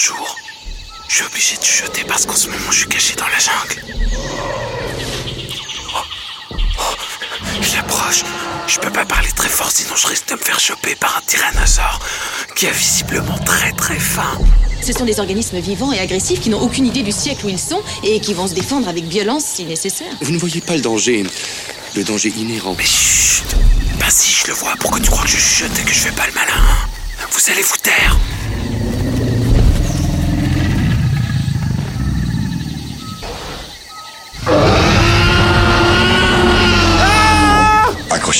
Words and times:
bonjour. 0.00 0.36
Je 1.08 1.14
suis 1.14 1.24
obligé 1.24 1.56
de 1.56 1.62
chuchoter 1.62 2.04
parce 2.04 2.24
qu'en 2.24 2.34
ce 2.34 2.48
moment 2.48 2.70
je 2.70 2.78
suis 2.78 2.88
caché 2.88 3.14
dans 3.16 3.26
la 3.26 3.38
jungle. 3.38 3.84
Oh, 5.94 5.98
oh, 6.78 6.82
Je 7.60 7.76
l'approche. 7.76 8.22
Je 8.66 8.78
peux 8.78 8.90
pas 8.90 9.04
parler 9.04 9.30
très 9.32 9.48
fort 9.48 9.70
sinon 9.70 9.94
je 9.96 10.06
risque 10.06 10.28
de 10.28 10.34
me 10.34 10.38
faire 10.38 10.58
choper 10.58 10.94
par 10.94 11.18
un 11.18 11.20
tyrannosaure 11.26 12.00
qui 12.56 12.66
a 12.66 12.70
visiblement 12.70 13.36
très 13.44 13.72
très 13.72 13.98
faim. 13.98 14.38
Ce 14.82 14.92
sont 14.92 15.04
des 15.04 15.20
organismes 15.20 15.58
vivants 15.58 15.92
et 15.92 15.98
agressifs 15.98 16.40
qui 16.40 16.48
n'ont 16.48 16.62
aucune 16.62 16.86
idée 16.86 17.02
du 17.02 17.12
siècle 17.12 17.44
où 17.44 17.48
ils 17.50 17.58
sont 17.58 17.82
et 18.02 18.20
qui 18.20 18.32
vont 18.32 18.46
se 18.46 18.54
défendre 18.54 18.88
avec 18.88 19.04
violence 19.04 19.44
si 19.44 19.64
nécessaire. 19.66 20.12
Vous 20.22 20.32
ne 20.32 20.38
voyez 20.38 20.62
pas 20.62 20.76
le 20.76 20.80
danger, 20.80 21.24
le 21.94 22.04
danger 22.04 22.32
inhérent. 22.38 22.74
Mais 22.78 22.84
chut 22.84 23.44
Bah 23.98 24.06
si, 24.08 24.32
je 24.32 24.46
le 24.46 24.54
vois. 24.54 24.74
Pourquoi 24.80 25.00
tu 25.00 25.10
crois 25.10 25.24
que 25.24 25.30
je 25.30 25.36
chuchote 25.36 25.78
et 25.78 25.82
que 25.82 25.92
je 25.92 25.98
fais 26.00 26.12
pas 26.12 26.26
le 26.26 26.32
malin 26.32 26.52
hein? 26.56 26.88
Vous 27.32 27.50
allez 27.50 27.62
vous 27.62 27.76
taire 27.76 28.16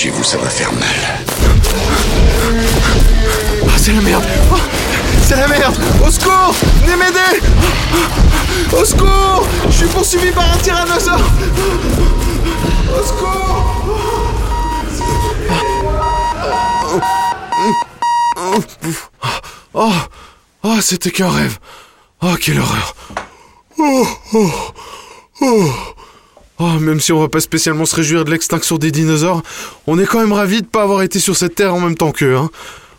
Accrochez-vous, 0.01 0.25
ça 0.25 0.39
va 0.39 0.49
faire 0.49 0.73
mal. 0.73 0.89
Ah, 3.67 3.77
c'est 3.77 3.93
la 3.93 4.01
merde 4.01 4.25
Oh, 4.51 4.57
C'est 5.23 5.37
la 5.37 5.47
merde 5.47 5.77
Au 6.03 6.11
secours 6.11 6.55
Venez 6.87 6.97
m'aider 6.97 7.43
Au 8.81 8.83
secours 8.83 9.47
Je 9.67 9.77
suis 9.77 9.87
poursuivi 9.89 10.31
par 10.31 10.51
un 10.51 10.57
tyrannosaure 10.57 11.21
Au 12.99 13.05
secours 13.05 13.67
Oh, 19.75 19.93
oh, 20.63 20.81
c'était 20.81 21.11
qu'un 21.11 21.29
rêve. 21.29 21.59
Oh, 22.23 22.35
quelle 22.41 22.59
horreur. 22.59 22.95
Oh, 23.79 24.07
oh, 24.33 24.51
oh. 25.43 25.90
Oh, 26.63 26.79
même 26.79 27.01
si 27.01 27.11
on 27.11 27.19
va 27.19 27.29
pas 27.29 27.41
spécialement 27.41 27.87
se 27.87 27.97
réjouir 27.97 28.27
de 28.27 28.31
l'extinction 28.31 28.77
des 28.77 28.91
dinosaures, 28.91 29.43
on 29.87 29.99
est 29.99 30.05
quand 30.05 30.21
même 30.21 30.35
ravis 30.35 30.61
de 30.61 30.67
pas 30.67 30.83
avoir 30.83 31.01
été 31.01 31.19
sur 31.19 31.35
cette 31.35 31.55
terre 31.55 31.75
en 31.75 31.81
même 31.81 31.97
temps 31.97 32.13
qu'eux, 32.13 32.37
hein. 32.37 32.51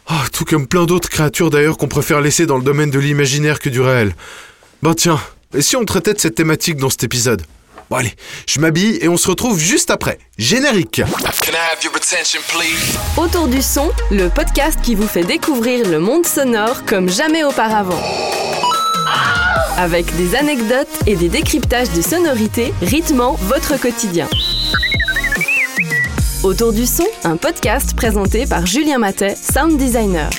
Ah, 0.08 0.24
tout 0.34 0.46
comme 0.46 0.66
plein 0.66 0.86
d'autres 0.86 1.10
créatures 1.10 1.52
d'ailleurs 1.52 1.78
qu'on 1.78 1.88
préfère 1.88 2.22
laisser 2.22 2.48
dans 2.48 2.58
le 2.58 2.64
domaine 2.64 2.90
de 2.90 2.98
l'imaginaire 2.98 3.60
que 3.60 3.70
du 3.70 3.80
réel. 3.80 4.16
Ben 4.82 4.96
tiens, 4.96 5.22
et 5.54 5.62
si 5.62 5.76
on 5.76 5.86
traitait 5.86 6.16
de 6.16 6.20
cette 6.20 6.34
thématique 6.34 6.78
dans 6.78 6.90
cet 6.90 7.04
épisode? 7.04 7.44
Bon 7.92 7.98
allez, 7.98 8.16
je 8.48 8.60
m'habille 8.60 8.98
et 9.00 9.08
on 9.08 9.18
se 9.18 9.28
retrouve 9.28 9.60
juste 9.60 9.92
après. 9.92 10.18
Générique 10.40 11.04
Can 11.06 11.52
I 11.52 11.72
have 11.72 11.84
your 11.84 11.94
attention, 11.96 12.42
please? 12.48 12.98
Autour 13.16 13.48
du 13.48 13.62
son, 13.62 13.92
le 14.10 14.30
podcast 14.30 14.80
qui 14.82 14.96
vous 14.96 15.08
fait 15.08 15.24
découvrir 15.24 15.88
le 15.88 16.00
monde 16.00 16.26
sonore 16.26 16.84
comme 16.86 17.10
jamais 17.10 17.44
auparavant. 17.44 18.02
Avec 19.78 20.16
des 20.16 20.36
anecdotes 20.36 20.88
et 21.08 21.16
des 21.16 21.30
décryptages 21.30 21.92
de 21.92 22.02
sonorités 22.02 22.74
rythmant 22.82 23.34
votre 23.42 23.80
quotidien. 23.80 24.28
Autour 26.44 26.74
du 26.74 26.86
son, 26.86 27.06
un 27.24 27.38
podcast 27.38 27.96
présenté 27.96 28.46
par 28.46 28.66
Julien 28.66 28.98
Matet, 28.98 29.36
sound 29.36 29.78
designer. 29.78 30.30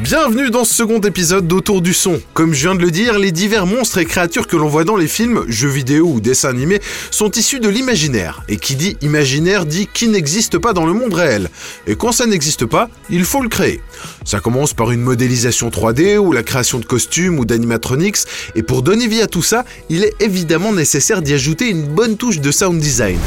Bienvenue 0.00 0.50
dans 0.50 0.66
ce 0.66 0.74
second 0.74 1.00
épisode 1.00 1.48
d'Autour 1.48 1.80
du 1.80 1.94
son. 1.94 2.20
Comme 2.34 2.52
je 2.52 2.68
viens 2.68 2.74
de 2.74 2.82
le 2.82 2.90
dire, 2.90 3.18
les 3.18 3.32
divers 3.32 3.64
monstres 3.64 3.96
et 3.96 4.04
créatures 4.04 4.46
que 4.46 4.54
l'on 4.54 4.68
voit 4.68 4.84
dans 4.84 4.94
les 4.94 5.08
films, 5.08 5.46
jeux 5.48 5.70
vidéo 5.70 6.06
ou 6.06 6.20
dessins 6.20 6.50
animés 6.50 6.82
sont 7.10 7.30
issus 7.30 7.60
de 7.60 7.68
l'imaginaire. 7.70 8.42
Et 8.50 8.58
qui 8.58 8.76
dit 8.76 8.98
imaginaire 9.00 9.64
dit 9.64 9.88
qui 9.90 10.08
n'existe 10.08 10.58
pas 10.58 10.74
dans 10.74 10.84
le 10.84 10.92
monde 10.92 11.14
réel. 11.14 11.48
Et 11.86 11.96
quand 11.96 12.12
ça 12.12 12.26
n'existe 12.26 12.66
pas, 12.66 12.90
il 13.08 13.24
faut 13.24 13.40
le 13.40 13.48
créer. 13.48 13.80
Ça 14.26 14.38
commence 14.38 14.74
par 14.74 14.90
une 14.90 15.00
modélisation 15.00 15.70
3D 15.70 16.18
ou 16.18 16.30
la 16.30 16.42
création 16.42 16.78
de 16.78 16.84
costumes 16.84 17.38
ou 17.38 17.46
d'animatronics. 17.46 18.18
Et 18.54 18.62
pour 18.62 18.82
donner 18.82 19.08
vie 19.08 19.22
à 19.22 19.28
tout 19.28 19.42
ça, 19.42 19.64
il 19.88 20.04
est 20.04 20.12
évidemment 20.20 20.74
nécessaire 20.74 21.22
d'y 21.22 21.32
ajouter 21.32 21.70
une 21.70 21.86
bonne 21.86 22.18
touche 22.18 22.40
de 22.40 22.50
sound 22.50 22.78
design. 22.78 23.18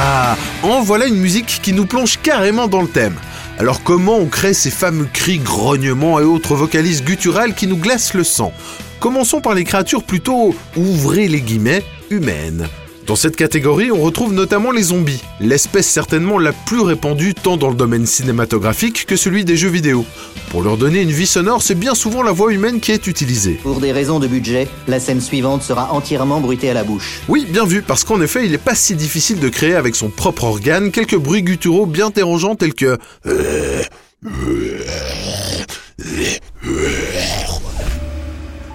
Ah, 0.00 0.36
en 0.62 0.80
voilà 0.80 1.06
une 1.06 1.16
musique 1.16 1.58
qui 1.60 1.72
nous 1.72 1.84
plonge 1.84 2.20
carrément 2.22 2.68
dans 2.68 2.82
le 2.82 2.86
thème. 2.86 3.16
Alors 3.58 3.82
comment 3.82 4.16
on 4.16 4.26
crée 4.26 4.54
ces 4.54 4.70
fameux 4.70 5.08
cris, 5.12 5.38
grognements 5.38 6.20
et 6.20 6.22
autres 6.22 6.54
vocalises 6.54 7.02
gutturales 7.02 7.52
qui 7.52 7.66
nous 7.66 7.76
glacent 7.76 8.14
le 8.14 8.22
sang? 8.22 8.52
Commençons 9.00 9.40
par 9.40 9.54
les 9.54 9.64
créatures 9.64 10.04
plutôt, 10.04 10.54
ouvrez 10.76 11.26
les 11.26 11.40
guillemets, 11.40 11.82
humaines. 12.10 12.68
Dans 13.08 13.16
cette 13.16 13.36
catégorie, 13.36 13.90
on 13.90 14.02
retrouve 14.02 14.34
notamment 14.34 14.70
les 14.70 14.82
zombies, 14.82 15.22
l'espèce 15.40 15.88
certainement 15.88 16.38
la 16.38 16.52
plus 16.52 16.82
répandue 16.82 17.32
tant 17.32 17.56
dans 17.56 17.70
le 17.70 17.74
domaine 17.74 18.04
cinématographique 18.04 19.06
que 19.06 19.16
celui 19.16 19.46
des 19.46 19.56
jeux 19.56 19.70
vidéo. 19.70 20.04
Pour 20.50 20.62
leur 20.62 20.76
donner 20.76 21.00
une 21.00 21.10
vie 21.10 21.26
sonore, 21.26 21.62
c'est 21.62 21.74
bien 21.74 21.94
souvent 21.94 22.22
la 22.22 22.32
voix 22.32 22.52
humaine 22.52 22.80
qui 22.80 22.92
est 22.92 23.06
utilisée. 23.06 23.54
Pour 23.62 23.80
des 23.80 23.92
raisons 23.92 24.18
de 24.18 24.26
budget, 24.26 24.68
la 24.88 25.00
scène 25.00 25.22
suivante 25.22 25.62
sera 25.62 25.90
entièrement 25.94 26.40
bruitée 26.40 26.68
à 26.68 26.74
la 26.74 26.84
bouche. 26.84 27.22
Oui, 27.30 27.46
bien 27.48 27.64
vu, 27.64 27.80
parce 27.80 28.04
qu'en 28.04 28.20
effet, 28.20 28.44
il 28.44 28.50
n'est 28.50 28.58
pas 28.58 28.74
si 28.74 28.94
difficile 28.94 29.40
de 29.40 29.48
créer 29.48 29.74
avec 29.74 29.96
son 29.96 30.10
propre 30.10 30.44
organe 30.44 30.90
quelques 30.90 31.16
bruits 31.16 31.42
gutturaux 31.42 31.86
bien 31.86 32.10
dérangeants 32.10 32.56
tels 32.56 32.74
que... 32.74 32.98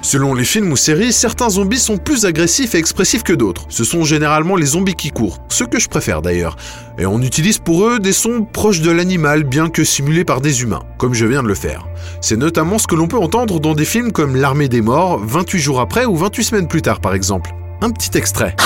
Selon 0.03 0.33
les 0.33 0.43
films 0.43 0.69
ou 0.69 0.75
séries, 0.75 1.13
certains 1.13 1.49
zombies 1.49 1.79
sont 1.79 1.97
plus 1.97 2.25
agressifs 2.25 2.75
et 2.75 2.77
expressifs 2.77 3.23
que 3.23 3.31
d'autres. 3.31 3.65
Ce 3.69 3.85
sont 3.85 4.03
généralement 4.03 4.57
les 4.57 4.65
zombies 4.65 4.95
qui 4.95 5.11
courent, 5.11 5.39
ce 5.47 5.63
que 5.63 5.79
je 5.79 5.87
préfère 5.87 6.21
d'ailleurs. 6.21 6.57
Et 6.99 7.05
on 7.05 7.21
utilise 7.21 7.57
pour 7.57 7.87
eux 7.87 7.99
des 7.99 8.11
sons 8.11 8.43
proches 8.43 8.81
de 8.81 8.91
l'animal, 8.91 9.45
bien 9.45 9.69
que 9.69 9.85
simulés 9.85 10.25
par 10.25 10.41
des 10.41 10.61
humains, 10.61 10.83
comme 10.97 11.13
je 11.13 11.25
viens 11.25 11.41
de 11.41 11.47
le 11.47 11.55
faire. 11.55 11.87
C'est 12.19 12.35
notamment 12.35 12.79
ce 12.79 12.85
que 12.85 12.95
l'on 12.95 13.07
peut 13.07 13.17
entendre 13.17 13.61
dans 13.61 13.75
des 13.75 13.85
films 13.85 14.11
comme 14.11 14.35
L'Armée 14.35 14.67
des 14.67 14.81
Morts, 14.81 15.21
28 15.23 15.59
jours 15.59 15.79
après 15.79 16.03
ou 16.03 16.17
28 16.17 16.43
semaines 16.43 16.67
plus 16.67 16.81
tard 16.81 16.99
par 16.99 17.13
exemple. 17.13 17.51
Un 17.81 17.89
petit 17.89 18.17
extrait. 18.17 18.57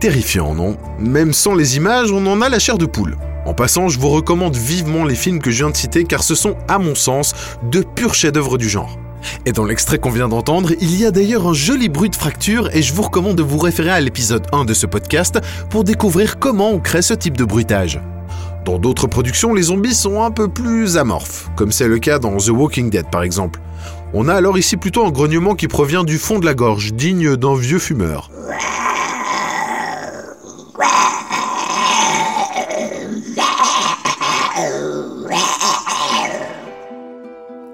Terrifiant, 0.00 0.54
non? 0.54 0.78
Même 0.98 1.34
sans 1.34 1.54
les 1.54 1.76
images, 1.76 2.10
on 2.10 2.26
en 2.26 2.40
a 2.40 2.48
la 2.48 2.58
chair 2.58 2.78
de 2.78 2.86
poule. 2.86 3.18
En 3.44 3.54
passant, 3.54 3.88
je 3.88 3.98
vous 3.98 4.08
recommande 4.08 4.56
vivement 4.56 5.04
les 5.04 5.16
films 5.16 5.40
que 5.40 5.50
je 5.50 5.64
viens 5.64 5.70
de 5.70 5.76
citer 5.76 6.04
car 6.04 6.22
ce 6.22 6.34
sont, 6.34 6.56
à 6.68 6.78
mon 6.78 6.94
sens, 6.94 7.34
de 7.70 7.80
purs 7.80 8.14
chefs-d'œuvre 8.14 8.56
du 8.56 8.68
genre. 8.68 8.98
Et 9.46 9.52
dans 9.52 9.64
l'extrait 9.64 9.98
qu'on 9.98 10.10
vient 10.10 10.28
d'entendre, 10.28 10.70
il 10.80 10.96
y 10.96 11.04
a 11.04 11.10
d'ailleurs 11.10 11.46
un 11.46 11.52
joli 11.52 11.88
bruit 11.88 12.10
de 12.10 12.16
fracture 12.16 12.68
et 12.74 12.82
je 12.82 12.94
vous 12.94 13.02
recommande 13.02 13.36
de 13.36 13.42
vous 13.42 13.58
référer 13.58 13.90
à 13.90 14.00
l'épisode 14.00 14.46
1 14.52 14.64
de 14.64 14.74
ce 14.74 14.86
podcast 14.86 15.40
pour 15.70 15.84
découvrir 15.84 16.38
comment 16.38 16.70
on 16.70 16.78
crée 16.78 17.02
ce 17.02 17.14
type 17.14 17.36
de 17.36 17.44
bruitage. 17.44 18.00
Dans 18.64 18.78
d'autres 18.78 19.08
productions, 19.08 19.54
les 19.54 19.62
zombies 19.62 19.94
sont 19.94 20.22
un 20.22 20.30
peu 20.30 20.46
plus 20.46 20.96
amorphes, 20.96 21.50
comme 21.56 21.72
c'est 21.72 21.88
le 21.88 21.98
cas 21.98 22.20
dans 22.20 22.36
The 22.36 22.50
Walking 22.50 22.90
Dead 22.90 23.10
par 23.10 23.24
exemple. 23.24 23.60
On 24.14 24.28
a 24.28 24.34
alors 24.34 24.56
ici 24.56 24.76
plutôt 24.76 25.04
un 25.04 25.10
grognement 25.10 25.56
qui 25.56 25.66
provient 25.66 26.04
du 26.04 26.18
fond 26.18 26.38
de 26.38 26.44
la 26.44 26.54
gorge, 26.54 26.92
digne 26.92 27.36
d'un 27.36 27.56
vieux 27.56 27.80
fumeur. 27.80 28.30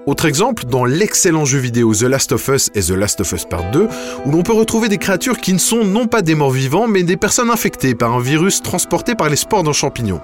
Autre 0.09 0.25
exemple, 0.25 0.65
dans 0.65 0.85
l'excellent 0.85 1.45
jeu 1.45 1.59
vidéo 1.59 1.93
The 1.93 2.01
Last 2.01 2.31
of 2.31 2.47
Us 2.47 2.71
et 2.73 2.81
The 2.81 2.93
Last 2.93 3.21
of 3.21 3.31
Us 3.31 3.45
Part 3.45 3.69
2, 3.69 3.87
où 4.25 4.31
l'on 4.31 4.41
peut 4.41 4.53
retrouver 4.53 4.89
des 4.89 4.97
créatures 4.97 5.37
qui 5.37 5.53
ne 5.53 5.59
sont 5.59 5.83
non 5.83 6.07
pas 6.07 6.23
des 6.23 6.33
morts 6.33 6.49
vivants, 6.49 6.87
mais 6.87 7.03
des 7.03 7.15
personnes 7.15 7.51
infectées 7.51 7.93
par 7.93 8.15
un 8.15 8.19
virus 8.19 8.63
transporté 8.63 9.13
par 9.13 9.29
les 9.29 9.35
spores 9.35 9.61
d'un 9.61 9.71
champignon. 9.71 10.19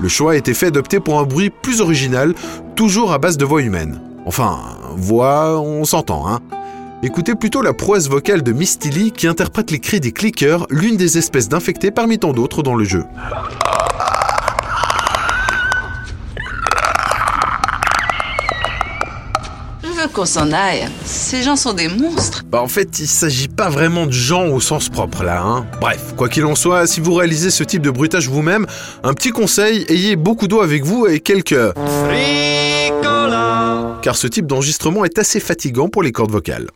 Le 0.00 0.08
choix 0.08 0.32
a 0.32 0.36
été 0.36 0.54
fait 0.54 0.70
d'opter 0.70 1.00
pour 1.00 1.18
un 1.18 1.24
bruit 1.24 1.50
plus 1.50 1.82
original, 1.82 2.32
toujours 2.76 3.12
à 3.12 3.18
base 3.18 3.36
de 3.36 3.44
voix 3.44 3.60
humaine. 3.60 4.00
Enfin, 4.24 4.58
voix, 4.96 5.60
on 5.60 5.84
s'entend, 5.84 6.26
hein. 6.26 6.40
Écoutez 7.02 7.34
plutôt 7.34 7.60
la 7.60 7.74
prouesse 7.74 8.08
vocale 8.08 8.42
de 8.42 8.52
Misty 8.52 8.88
Lee 8.88 9.12
qui 9.12 9.26
interprète 9.26 9.70
les 9.70 9.80
cris 9.80 10.00
des 10.00 10.12
clickers, 10.12 10.66
l'une 10.70 10.96
des 10.96 11.18
espèces 11.18 11.50
d'infectés 11.50 11.90
parmi 11.90 12.18
tant 12.18 12.32
d'autres 12.32 12.62
dans 12.62 12.74
le 12.74 12.84
jeu. 12.84 13.04
Qu'on 20.12 20.26
s'en 20.26 20.52
aille. 20.52 20.86
Ces 21.06 21.42
gens 21.42 21.56
sont 21.56 21.72
des 21.72 21.88
monstres. 21.88 22.44
Bah 22.46 22.60
en 22.60 22.68
fait, 22.68 22.98
il 22.98 23.06
s'agit 23.06 23.48
pas 23.48 23.70
vraiment 23.70 24.06
de 24.06 24.12
gens 24.12 24.46
au 24.48 24.60
sens 24.60 24.90
propre 24.90 25.24
là, 25.24 25.42
hein. 25.42 25.66
Bref, 25.80 26.14
quoi 26.16 26.28
qu'il 26.28 26.44
en 26.44 26.54
soit, 26.54 26.86
si 26.86 27.00
vous 27.00 27.14
réalisez 27.14 27.50
ce 27.50 27.64
type 27.64 27.80
de 27.80 27.90
bruitage 27.90 28.28
vous-même, 28.28 28.66
un 29.02 29.14
petit 29.14 29.30
conseil, 29.30 29.86
ayez 29.88 30.14
beaucoup 30.16 30.46
d'eau 30.46 30.60
avec 30.60 30.84
vous 30.84 31.06
et 31.06 31.20
quelques... 31.20 31.56
Car 34.02 34.16
ce 34.16 34.26
type 34.26 34.46
d'enregistrement 34.46 35.06
est 35.06 35.18
assez 35.18 35.40
fatigant 35.40 35.88
pour 35.88 36.02
les 36.02 36.12
cordes 36.12 36.30
vocales. 36.30 36.68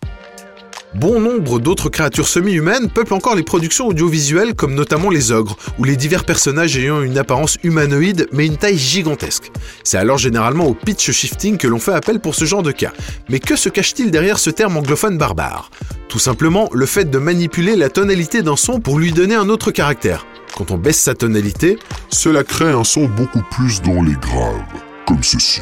Bon 0.95 1.21
nombre 1.21 1.61
d'autres 1.61 1.91
créatures 1.91 2.27
semi-humaines 2.27 2.89
peuplent 2.89 3.13
encore 3.13 3.37
les 3.37 3.43
productions 3.43 3.89
audiovisuelles 3.89 4.55
comme 4.55 4.75
notamment 4.75 5.11
les 5.11 5.33
ogres, 5.33 5.57
ou 5.79 5.85
les 5.85 5.97
divers 5.97 6.25
personnages 6.25 6.79
ayant 6.79 7.03
une 7.03 7.19
apparence 7.19 7.59
humanoïde 7.63 8.27
mais 8.33 8.47
une 8.47 8.57
taille 8.57 8.79
gigantesque. 8.79 9.53
C'est 9.85 9.99
alors 9.99 10.17
généralement 10.17 10.67
au 10.67 10.75
pitch 10.75 11.11
shifting 11.11 11.59
que 11.59 11.69
l'on 11.69 11.79
fait 11.79 11.93
appel 11.93 12.21
pour 12.21 12.35
ce 12.35 12.47
genre 12.47 12.63
de 12.63 12.73
cas. 12.73 12.93
Mais 13.29 13.39
que 13.39 13.55
se 13.55 13.69
cache-t-il 13.69 14.11
derrière 14.11 14.39
ce 14.39 14.49
terme 14.49 14.79
anglophone 14.79 15.19
barbare? 15.19 15.71
Tout 16.09 16.19
simplement, 16.19 16.71
le 16.73 16.87
fait 16.87 17.11
de 17.11 17.19
manipuler 17.19 17.77
la 17.77 17.91
tonalité 17.91 18.41
d'un 18.41 18.57
son 18.57 18.81
pour 18.81 18.99
lui 18.99 19.13
donner 19.13 19.35
un 19.35 19.51
autre 19.51 19.71
caractère. 19.71 20.27
Quand 20.57 20.71
on 20.71 20.79
baisse 20.79 21.01
sa 21.01 21.15
tonalité, 21.15 21.79
cela 22.09 22.45
crée 22.45 22.71
un 22.71 22.85
son 22.85 23.05
beaucoup 23.05 23.43
plus 23.51 23.83
dans 23.83 24.03
les 24.03 24.15
graves, 24.15 24.63
comme 25.07 25.23
ceci. 25.23 25.61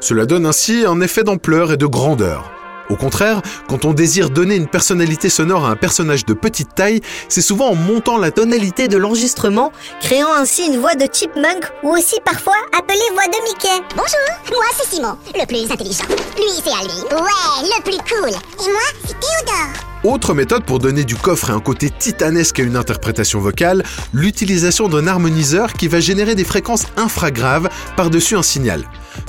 Cela 0.00 0.24
donne 0.24 0.46
ainsi 0.46 0.84
un 0.86 1.02
effet 1.02 1.24
d'ampleur 1.24 1.72
et 1.72 1.76
de 1.76 1.86
grandeur. 1.86 2.51
Au 2.90 2.96
contraire, 2.96 3.42
quand 3.68 3.84
on 3.84 3.92
désire 3.92 4.30
donner 4.30 4.56
une 4.56 4.68
personnalité 4.68 5.28
sonore 5.28 5.64
à 5.66 5.70
un 5.70 5.76
personnage 5.76 6.26
de 6.26 6.34
petite 6.34 6.74
taille, 6.74 7.00
c'est 7.28 7.40
souvent 7.42 7.70
en 7.70 7.74
montant 7.74 8.18
la 8.18 8.30
tonalité 8.30 8.88
de 8.88 8.96
l'enregistrement, 8.96 9.72
créant 10.00 10.32
ainsi 10.34 10.66
une 10.66 10.78
voix 10.78 10.94
de 10.94 11.06
chipmunk 11.12 11.70
ou 11.82 11.90
aussi 11.90 12.16
parfois 12.24 12.56
appelée 12.76 12.98
voix 13.12 13.26
de 13.26 13.42
Mickey. 13.44 13.84
Bonjour, 13.90 14.56
moi 14.56 14.64
c'est 14.76 14.94
Simon, 14.94 15.16
le 15.34 15.46
plus 15.46 15.70
intelligent. 15.70 16.04
Lui 16.36 16.50
c'est 16.62 16.70
Alvin, 16.70 17.22
ouais, 17.22 17.68
le 17.76 17.82
plus 17.82 17.98
cool. 17.98 18.30
Et 18.30 18.70
moi 18.70 18.80
c'est 19.06 19.18
Théodore. 19.20 19.92
Autre 20.04 20.34
méthode 20.34 20.64
pour 20.64 20.80
donner 20.80 21.04
du 21.04 21.14
coffre 21.14 21.50
et 21.50 21.52
un 21.52 21.60
côté 21.60 21.88
titanesque 21.88 22.58
à 22.58 22.64
une 22.64 22.76
interprétation 22.76 23.38
vocale, 23.38 23.84
l'utilisation 24.12 24.88
d'un 24.88 25.06
harmoniseur 25.06 25.74
qui 25.74 25.86
va 25.86 26.00
générer 26.00 26.34
des 26.34 26.44
fréquences 26.44 26.86
infragraves 26.96 27.68
par-dessus 27.96 28.36
un 28.36 28.42
signal. 28.42 28.84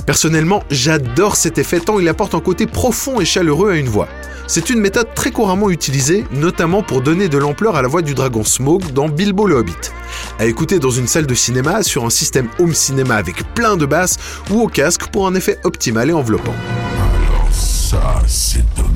Personnellement, 0.06 0.62
j'adore 0.70 1.36
cet 1.36 1.58
effet 1.58 1.80
tant 1.80 1.98
il 1.98 2.08
apporte 2.08 2.34
un 2.34 2.40
côté 2.40 2.66
profond 2.66 3.20
et 3.20 3.24
chaleureux 3.24 3.72
à 3.72 3.76
une 3.76 3.88
voix. 3.88 4.08
C'est 4.46 4.68
une 4.68 4.80
méthode 4.80 5.08
très 5.14 5.30
couramment 5.30 5.70
utilisée, 5.70 6.24
notamment 6.30 6.82
pour 6.82 7.00
donner 7.00 7.28
de 7.28 7.38
l'ampleur 7.38 7.76
à 7.76 7.82
la 7.82 7.88
voix 7.88 8.02
du 8.02 8.14
dragon 8.14 8.44
Smoke 8.44 8.92
dans 8.92 9.08
Bilbo 9.08 9.46
le 9.46 9.56
Hobbit. 9.56 9.72
À 10.38 10.44
écouter 10.44 10.78
dans 10.78 10.90
une 10.90 11.06
salle 11.06 11.26
de 11.26 11.34
cinéma 11.34 11.82
sur 11.82 12.04
un 12.04 12.10
système 12.10 12.48
home 12.58 12.74
cinéma 12.74 13.16
avec 13.16 13.54
plein 13.54 13.76
de 13.76 13.86
basses 13.86 14.18
ou 14.50 14.60
au 14.60 14.68
casque 14.68 15.06
pour 15.06 15.26
un 15.26 15.34
effet 15.34 15.58
optimal 15.64 16.10
et 16.10 16.12
enveloppant. 16.12 16.54
Alors 17.28 17.48
ça, 17.52 18.22
c'est 18.26 18.64
dommage. 18.76 18.90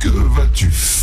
Que 0.00 0.08
vas-tu 0.08 0.70
faire? 0.70 0.97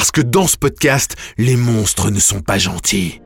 Parce 0.00 0.12
que 0.12 0.22
dans 0.22 0.46
ce 0.46 0.56
podcast, 0.56 1.14
les 1.36 1.56
monstres 1.56 2.10
ne 2.10 2.20
sont 2.20 2.40
pas 2.40 2.56
gentils. 2.56 3.20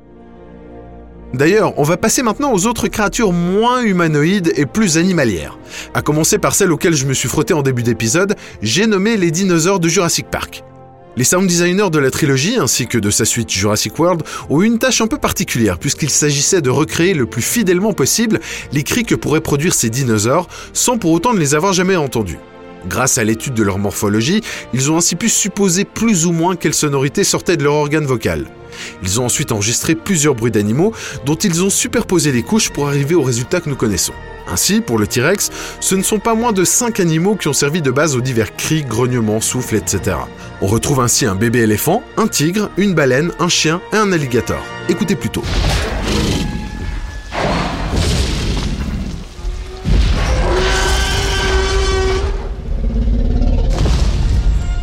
D'ailleurs, 1.33 1.73
on 1.79 1.85
va 1.85 1.97
passer 1.97 2.25
maintenant 2.25 2.53
aux 2.53 2.67
autres 2.67 2.89
créatures 2.89 3.31
moins 3.31 3.81
humanoïdes 3.81 4.53
et 4.57 4.67
plus 4.67 4.99
animalières. 4.99 5.57
À 5.95 6.03
commencer 6.03 6.37
par 6.37 6.53
celles 6.53 6.73
auxquelles 6.73 6.97
je 6.97 7.07
me 7.07 7.15
suis 7.15 7.29
frotté 7.29 7.55
en 7.55 7.63
début 7.63 7.85
d'épisode, 7.85 8.35
j'ai 8.61 8.89
nommé 8.89 9.17
les 9.17 9.31
dinosaures 9.31 9.79
de 9.79 9.89
Jurassic 9.89 10.29
Park. 10.29 10.65
Les 11.17 11.23
sound 11.23 11.47
designers 11.47 11.91
de 11.91 12.01
la 12.01 12.11
trilogie 12.11 12.57
ainsi 12.59 12.89
que 12.89 12.99
de 12.99 13.11
sa 13.11 13.25
suite 13.25 13.53
Jurassic 13.53 13.97
World 13.97 14.25
ont 14.51 14.61
eu 14.61 14.67
une 14.67 14.81
tâche 14.81 15.01
un 15.01 15.07
peu 15.07 15.19
particulière 15.19 15.79
puisqu'il 15.79 16.11
s'agissait 16.11 16.61
de 16.61 16.71
recréer 16.71 17.15
le 17.15 17.27
plus 17.27 17.43
fidèlement 17.43 17.93
possible 17.93 18.41
les 18.73 18.83
cris 18.83 19.05
que 19.05 19.15
pourraient 19.15 19.41
produire 19.41 19.75
ces 19.75 19.91
dinosaures 19.91 20.49
sans 20.73 20.99
pour 20.99 21.13
autant 21.13 21.35
ne 21.35 21.39
les 21.39 21.55
avoir 21.55 21.73
jamais 21.73 21.95
entendus. 21.95 22.41
Grâce 22.89 23.19
à 23.19 23.25
l'étude 23.25 23.55
de 23.55 23.63
leur 23.63 23.79
morphologie, 23.79 24.43
ils 24.73 24.91
ont 24.91 24.97
ainsi 24.97 25.17
pu 25.17 25.29
supposer 25.29 25.85
plus 25.85 26.27
ou 26.27 26.33
moins 26.33 26.57
quelles 26.57 26.75
sonorités 26.75 27.25
sortaient 27.25 27.57
de 27.57 27.65
leur 27.65 27.75
organe 27.75 28.07
vocal. 28.07 28.47
Ils 29.03 29.21
ont 29.21 29.25
ensuite 29.27 29.53
enregistré 29.53 29.95
plusieurs 29.95 30.35
bruits 30.35 30.51
d'animaux 30.51 30.93
dont 31.25 31.37
ils 31.37 31.63
ont 31.63 31.71
superposé 31.71 32.33
les 32.33 32.43
couches 32.43 32.71
pour 32.71 32.89
arriver 32.89 33.15
au 33.15 33.23
résultat 33.23 33.61
que 33.61 33.69
nous 33.69 33.77
connaissons. 33.77 34.15
Ainsi, 34.47 34.81
pour 34.81 34.99
le 34.99 35.07
T-Rex, 35.07 35.51
ce 35.81 35.95
ne 35.95 36.03
sont 36.03 36.19
pas 36.19 36.35
moins 36.35 36.53
de 36.53 36.65
5 36.65 37.01
animaux 37.01 37.35
qui 37.35 37.49
ont 37.49 37.55
servi 37.55 37.81
de 37.81 37.91
base 37.91 38.15
aux 38.15 38.21
divers 38.21 38.55
cris, 38.57 38.85
grognements, 38.85 39.41
souffles, 39.41 39.77
etc. 39.77 40.17
On 40.61 40.67
retrouve 40.67 41.01
ainsi 41.01 41.25
un 41.25 41.35
bébé 41.35 41.61
éléphant, 41.61 42.03
un 42.17 42.27
tigre, 42.27 42.71
une 42.77 42.95
baleine, 42.95 43.33
un 43.39 43.49
chien 43.49 43.81
et 43.93 43.97
un 43.97 44.13
alligator. 44.13 44.63
Écoutez 44.89 45.17
plutôt. 45.17 45.43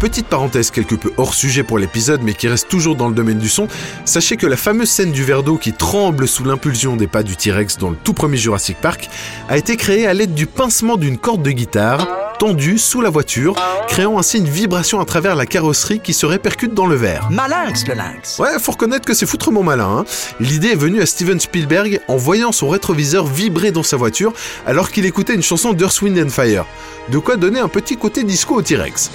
Petite 0.01 0.25
parenthèse 0.25 0.71
quelque 0.71 0.95
peu 0.95 1.13
hors 1.17 1.35
sujet 1.35 1.61
pour 1.61 1.77
l'épisode 1.77 2.21
mais 2.23 2.33
qui 2.33 2.47
reste 2.47 2.67
toujours 2.67 2.95
dans 2.95 3.07
le 3.07 3.13
domaine 3.13 3.37
du 3.37 3.47
son, 3.47 3.67
sachez 4.03 4.35
que 4.35 4.47
la 4.47 4.57
fameuse 4.57 4.89
scène 4.89 5.11
du 5.11 5.23
verre 5.23 5.43
d'eau 5.43 5.57
qui 5.57 5.73
tremble 5.73 6.27
sous 6.27 6.43
l'impulsion 6.43 6.95
des 6.95 7.05
pas 7.05 7.21
du 7.21 7.35
T-Rex 7.35 7.77
dans 7.77 7.91
le 7.91 7.95
tout 7.95 8.13
premier 8.13 8.37
Jurassic 8.37 8.77
Park 8.81 9.11
a 9.47 9.57
été 9.57 9.77
créée 9.77 10.07
à 10.07 10.15
l'aide 10.15 10.33
du 10.33 10.47
pincement 10.47 10.97
d'une 10.97 11.19
corde 11.19 11.43
de 11.43 11.51
guitare 11.51 12.07
tendue 12.39 12.79
sous 12.79 13.01
la 13.01 13.11
voiture, 13.11 13.53
créant 13.87 14.17
ainsi 14.17 14.39
une 14.39 14.49
vibration 14.49 14.99
à 14.99 15.05
travers 15.05 15.35
la 15.35 15.45
carrosserie 15.45 15.99
qui 15.99 16.13
se 16.13 16.25
répercute 16.25 16.73
dans 16.73 16.87
le 16.87 16.95
verre. 16.95 17.29
Malinx 17.29 17.85
le 17.87 17.93
lynx 17.93 18.39
Ouais, 18.39 18.57
faut 18.59 18.71
reconnaître 18.71 19.05
que 19.05 19.13
c'est 19.13 19.27
foutrement 19.27 19.61
malin. 19.61 19.99
Hein 19.99 20.05
L'idée 20.39 20.69
est 20.69 20.75
venue 20.75 21.03
à 21.03 21.05
Steven 21.05 21.39
Spielberg 21.39 22.01
en 22.07 22.17
voyant 22.17 22.51
son 22.51 22.69
rétroviseur 22.69 23.27
vibrer 23.27 23.69
dans 23.69 23.83
sa 23.83 23.97
voiture 23.97 24.33
alors 24.65 24.89
qu'il 24.89 25.05
écoutait 25.05 25.35
une 25.35 25.43
chanson 25.43 25.73
d'Earth, 25.73 26.01
Wind 26.01 26.17
and 26.17 26.29
Fire. 26.29 26.65
De 27.09 27.19
quoi 27.19 27.35
donner 27.35 27.59
un 27.59 27.67
petit 27.67 27.95
côté 27.95 28.23
disco 28.23 28.55
au 28.55 28.63
T-Rex. 28.63 29.11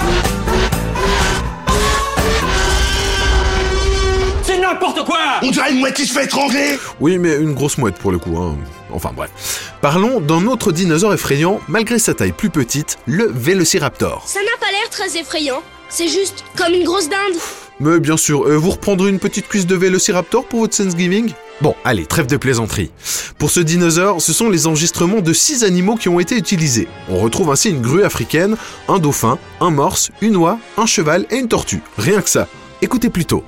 Quoi 5.07 5.19
On 5.43 5.51
dirait 5.51 5.73
une 5.73 5.79
mouette 5.79 5.95
qui 5.95 6.07
se 6.07 6.13
fait 6.13 6.25
étrangler 6.25 6.79
Oui, 7.01 7.19
mais 7.19 7.37
une 7.37 7.55
grosse 7.55 7.79
mouette 7.79 7.95
pour 7.95 8.13
le 8.13 8.19
coup. 8.19 8.37
Hein. 8.37 8.57
Enfin 8.93 9.13
bref. 9.15 9.73
Parlons 9.81 10.21
d'un 10.21 10.47
autre 10.47 10.73
dinosaure 10.73 11.15
effrayant, 11.15 11.61
malgré 11.69 11.99
sa 11.99 12.13
taille 12.13 12.33
plus 12.33 12.51
petite, 12.51 12.99
le 13.07 13.31
Velociraptor. 13.33 14.23
Ça 14.27 14.41
n'a 14.41 14.59
pas 14.61 14.71
l'air 14.73 14.91
très 14.91 15.19
effrayant. 15.19 15.63
C'est 15.89 16.09
juste 16.09 16.45
comme 16.57 16.75
une 16.75 16.85
grosse 16.85 17.09
dinde. 17.09 17.41
Mais 17.79 18.01
bien 18.01 18.17
sûr, 18.17 18.47
euh, 18.47 18.57
vous 18.57 18.71
reprendrez 18.71 19.09
une 19.11 19.19
petite 19.19 19.49
cuisse 19.49 19.67
de 19.67 19.77
Velociraptor 19.77 20.45
pour 20.47 20.61
votre 20.61 20.77
Thanksgiving? 20.77 21.33
Bon, 21.61 21.75
allez, 21.85 22.05
trêve 22.07 22.27
de 22.27 22.37
plaisanterie. 22.37 22.91
Pour 23.39 23.51
ce 23.51 23.61
dinosaure, 23.61 24.21
ce 24.21 24.33
sont 24.33 24.51
les 24.51 24.67
enregistrements 24.67 25.21
de 25.21 25.33
six 25.33 25.65
animaux 25.65 25.95
qui 25.95 26.09
ont 26.09 26.21
été 26.21 26.37
utilisés. 26.37 26.89
On 27.09 27.19
retrouve 27.19 27.51
ainsi 27.51 27.71
une 27.71 27.81
grue 27.81 28.05
africaine, 28.05 28.57
un 28.89 28.99
dauphin, 28.99 29.39
un 29.61 29.71
morse, 29.71 30.11
une 30.21 30.37
oie, 30.37 30.59
un 30.77 30.87
cheval 30.87 31.27
et 31.31 31.37
une 31.37 31.49
tortue. 31.49 31.83
Rien 31.97 32.21
que 32.21 32.29
ça. 32.29 32.49
Écoutez 32.83 33.09
plutôt. 33.09 33.45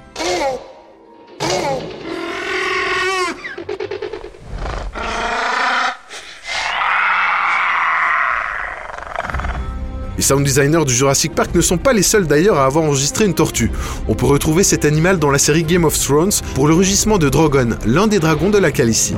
Les 10.19 10.25
sound 10.25 10.45
designers 10.45 10.85
du 10.85 10.93
Jurassic 10.93 11.33
Park 11.33 11.55
ne 11.55 11.61
sont 11.61 11.79
pas 11.79 11.93
les 11.93 12.03
seuls 12.03 12.27
d'ailleurs 12.27 12.59
à 12.59 12.67
avoir 12.67 12.85
enregistré 12.85 13.25
une 13.25 13.35
tortue. 13.35 13.71
On 14.09 14.17
peut 14.17 14.27
retrouver 14.27 14.65
cet 14.65 14.85
animal 14.85 15.21
dans 15.21 15.31
la 15.31 15.39
série 15.39 15.63
Game 15.63 15.85
of 15.85 15.97
Thrones 15.97 16.33
pour 16.57 16.67
le 16.67 16.75
rugissement 16.75 17.19
de 17.19 17.29
Drogon, 17.29 17.79
l'un 17.87 18.09
des 18.09 18.19
dragons 18.19 18.51
de 18.51 18.59
la 18.59 18.73
Calicie. 18.73 19.15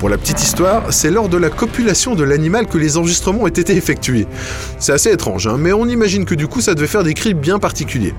Pour 0.00 0.08
la 0.08 0.18
petite 0.18 0.42
histoire, 0.42 0.92
c'est 0.92 1.12
lors 1.12 1.28
de 1.28 1.36
la 1.36 1.50
copulation 1.50 2.16
de 2.16 2.24
l'animal 2.24 2.66
que 2.66 2.78
les 2.78 2.96
enregistrements 2.96 3.42
ont 3.42 3.46
été 3.46 3.76
effectués. 3.76 4.26
C'est 4.80 4.92
assez 4.92 5.12
étrange, 5.12 5.46
hein, 5.46 5.56
mais 5.56 5.72
on 5.72 5.86
imagine 5.86 6.24
que 6.24 6.34
du 6.34 6.48
coup 6.48 6.60
ça 6.60 6.74
devait 6.74 6.88
faire 6.88 7.04
des 7.04 7.14
cris 7.14 7.34
bien 7.34 7.60
particuliers. 7.60 8.14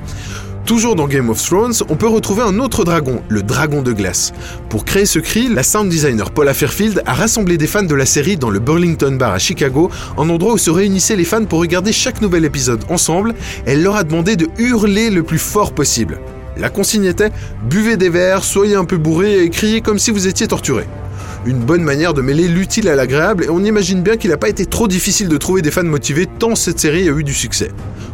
Toujours 0.69 0.95
dans 0.95 1.07
Game 1.07 1.31
of 1.31 1.41
Thrones, 1.41 1.73
on 1.89 1.95
peut 1.95 2.07
retrouver 2.07 2.43
un 2.43 2.59
autre 2.59 2.83
dragon, 2.83 3.23
le 3.27 3.41
dragon 3.41 3.81
de 3.81 3.91
glace. 3.91 4.33
Pour 4.69 4.85
créer 4.85 5.07
ce 5.07 5.17
cri, 5.17 5.47
la 5.47 5.63
sound 5.63 5.89
designer 5.89 6.29
Paula 6.29 6.53
Fairfield 6.53 7.01
a 7.07 7.15
rassemblé 7.15 7.57
des 7.57 7.65
fans 7.65 7.81
de 7.81 7.95
la 7.95 8.05
série 8.05 8.38
dans 8.38 8.51
le 8.51 8.59
Burlington 8.59 9.17
Bar 9.17 9.33
à 9.33 9.39
Chicago, 9.39 9.89
un 10.15 10.29
endroit 10.29 10.53
où 10.53 10.57
se 10.59 10.69
réunissaient 10.69 11.15
les 11.15 11.25
fans 11.25 11.43
pour 11.45 11.59
regarder 11.59 11.91
chaque 11.91 12.21
nouvel 12.21 12.45
épisode 12.45 12.83
ensemble. 12.89 13.33
Elle 13.65 13.81
leur 13.81 13.95
a 13.95 14.03
demandé 14.03 14.35
de 14.35 14.47
hurler 14.59 15.09
le 15.09 15.23
plus 15.23 15.39
fort 15.39 15.71
possible. 15.71 16.19
La 16.55 16.69
consigne 16.69 17.05
était 17.05 17.31
buvez 17.67 17.97
des 17.97 18.09
verres, 18.09 18.43
soyez 18.43 18.75
un 18.75 18.85
peu 18.85 18.97
bourrés 18.97 19.43
et 19.43 19.49
criez 19.49 19.81
comme 19.81 19.97
si 19.97 20.11
vous 20.11 20.27
étiez 20.27 20.47
torturé. 20.47 20.85
Une 21.46 21.60
bonne 21.60 21.84
manière 21.84 22.13
de 22.13 22.22
mêler 22.22 22.48
l'utile 22.50 22.89
à 22.89 22.96
l'agréable 22.96 23.46
et 23.46 23.50
on 23.50 23.63
imagine 23.63 24.01
bien 24.01 24.17
qu'il 24.17 24.29
n'a 24.29 24.38
pas 24.38 24.50
été 24.50 24.65
trop 24.65 24.89
difficile 24.89 25.29
de 25.29 25.38
trouver 25.38 25.62
des 25.62 25.72
fans 25.72 25.84
motivés 25.84 26.25
tant 26.25 26.53
cette 26.55 26.79
série 26.79 27.08
a 27.08 27.13
eu 27.13 27.24
du 27.24 27.34
succès. 27.34 27.72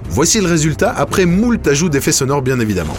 Voici 0.08 0.40
le 0.40 0.48
résultat 0.48 0.94
après 0.96 1.26
moult 1.26 1.68
ajouts 1.68 1.90
d'effets 1.90 2.12
sonores 2.12 2.44
bien 2.44 2.60
évidemment. 2.60 2.96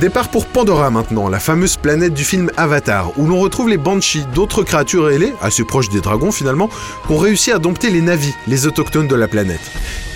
Départ 0.00 0.28
pour 0.28 0.44
Pandora 0.44 0.90
maintenant, 0.90 1.26
la 1.30 1.40
fameuse 1.40 1.78
planète 1.78 2.12
du 2.12 2.22
film 2.22 2.50
Avatar, 2.58 3.18
où 3.18 3.26
l'on 3.26 3.38
retrouve 3.38 3.70
les 3.70 3.78
Banshees, 3.78 4.26
d'autres 4.34 4.62
créatures 4.62 5.08
ailées, 5.08 5.32
assez 5.40 5.64
proches 5.64 5.88
des 5.88 6.02
dragons 6.02 6.32
finalement, 6.32 6.68
qui 7.06 7.12
ont 7.14 7.16
réussi 7.16 7.50
à 7.50 7.58
dompter 7.58 7.88
les 7.88 8.02
navis, 8.02 8.34
les 8.46 8.66
autochtones 8.66 9.08
de 9.08 9.14
la 9.14 9.26
planète. 9.26 9.60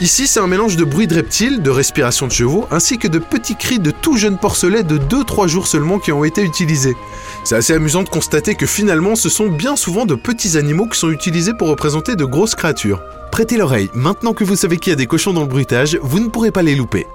Ici, 0.02 0.26
c'est 0.26 0.38
un 0.38 0.46
mélange 0.46 0.76
de 0.76 0.84
bruits 0.84 1.06
de 1.06 1.14
reptiles, 1.14 1.62
de 1.62 1.70
respiration 1.70 2.26
de 2.26 2.32
chevaux, 2.32 2.66
ainsi 2.70 2.98
que 2.98 3.08
de 3.08 3.18
petits 3.18 3.56
cris 3.56 3.78
de 3.78 3.90
tout 3.90 4.18
jeunes 4.18 4.36
porcelets 4.36 4.82
de 4.82 4.98
2-3 4.98 5.48
jours 5.48 5.66
seulement 5.66 5.98
qui 5.98 6.12
ont 6.12 6.24
été 6.24 6.42
utilisés. 6.42 6.96
C'est 7.44 7.56
assez 7.56 7.72
amusant 7.72 8.02
de 8.02 8.10
constater 8.10 8.56
que 8.56 8.66
finalement, 8.66 9.16
ce 9.16 9.30
sont 9.30 9.48
bien 9.48 9.76
souvent 9.76 10.04
de 10.04 10.14
petits 10.14 10.58
animaux 10.58 10.88
qui 10.88 10.98
sont 10.98 11.10
utilisés 11.10 11.54
pour 11.54 11.68
représenter 11.68 12.16
de 12.16 12.26
grosses 12.26 12.54
créatures. 12.54 13.00
Prêtez 13.32 13.56
l'oreille, 13.56 13.88
maintenant 13.94 14.34
que 14.34 14.44
vous 14.44 14.56
savez 14.56 14.76
qu'il 14.76 14.90
y 14.90 14.94
a 14.94 14.96
des 14.96 15.06
cochons 15.06 15.32
dans 15.32 15.40
le 15.40 15.46
bruitage, 15.46 15.98
vous 16.02 16.20
ne 16.20 16.28
pourrez 16.28 16.50
pas 16.50 16.62
les 16.62 16.74
louper. 16.74 17.06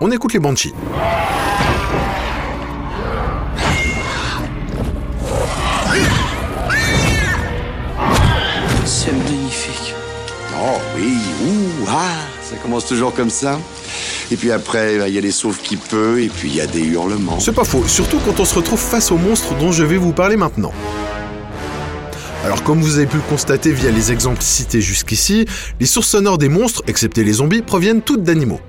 On 0.00 0.10
écoute 0.10 0.32
les 0.32 0.40
Banshees. 0.40 0.74
Oui, 10.98 11.16
ouh, 11.46 11.86
ah, 11.88 12.16
ça 12.42 12.56
commence 12.56 12.86
toujours 12.86 13.14
comme 13.14 13.30
ça. 13.30 13.58
Et 14.30 14.36
puis 14.36 14.50
après, 14.50 14.98
bah, 14.98 15.08
il 15.08 15.14
y 15.14 15.18
a 15.18 15.20
les 15.20 15.30
sauves 15.30 15.58
qui 15.58 15.76
peut, 15.76 16.20
et 16.20 16.28
puis 16.28 16.48
il 16.48 16.56
y 16.56 16.60
a 16.60 16.66
des 16.66 16.82
hurlements. 16.82 17.38
C'est 17.40 17.52
pas 17.52 17.64
faux, 17.64 17.84
surtout 17.86 18.18
quand 18.24 18.40
on 18.40 18.44
se 18.44 18.54
retrouve 18.54 18.80
face 18.80 19.10
au 19.10 19.16
monstre 19.16 19.54
dont 19.54 19.72
je 19.72 19.84
vais 19.84 19.96
vous 19.96 20.12
parler 20.12 20.36
maintenant. 20.36 20.72
Alors 22.44 22.62
comme 22.62 22.80
vous 22.80 22.96
avez 22.96 23.06
pu 23.06 23.16
le 23.16 23.22
constater 23.28 23.72
via 23.72 23.90
les 23.90 24.12
exemples 24.12 24.42
cités 24.42 24.80
jusqu'ici, 24.80 25.44
les 25.80 25.86
sources 25.86 26.08
sonores 26.08 26.38
des 26.38 26.48
monstres, 26.48 26.82
excepté 26.86 27.24
les 27.24 27.34
zombies, 27.34 27.62
proviennent 27.62 28.02
toutes 28.02 28.22
d'animaux. 28.22 28.60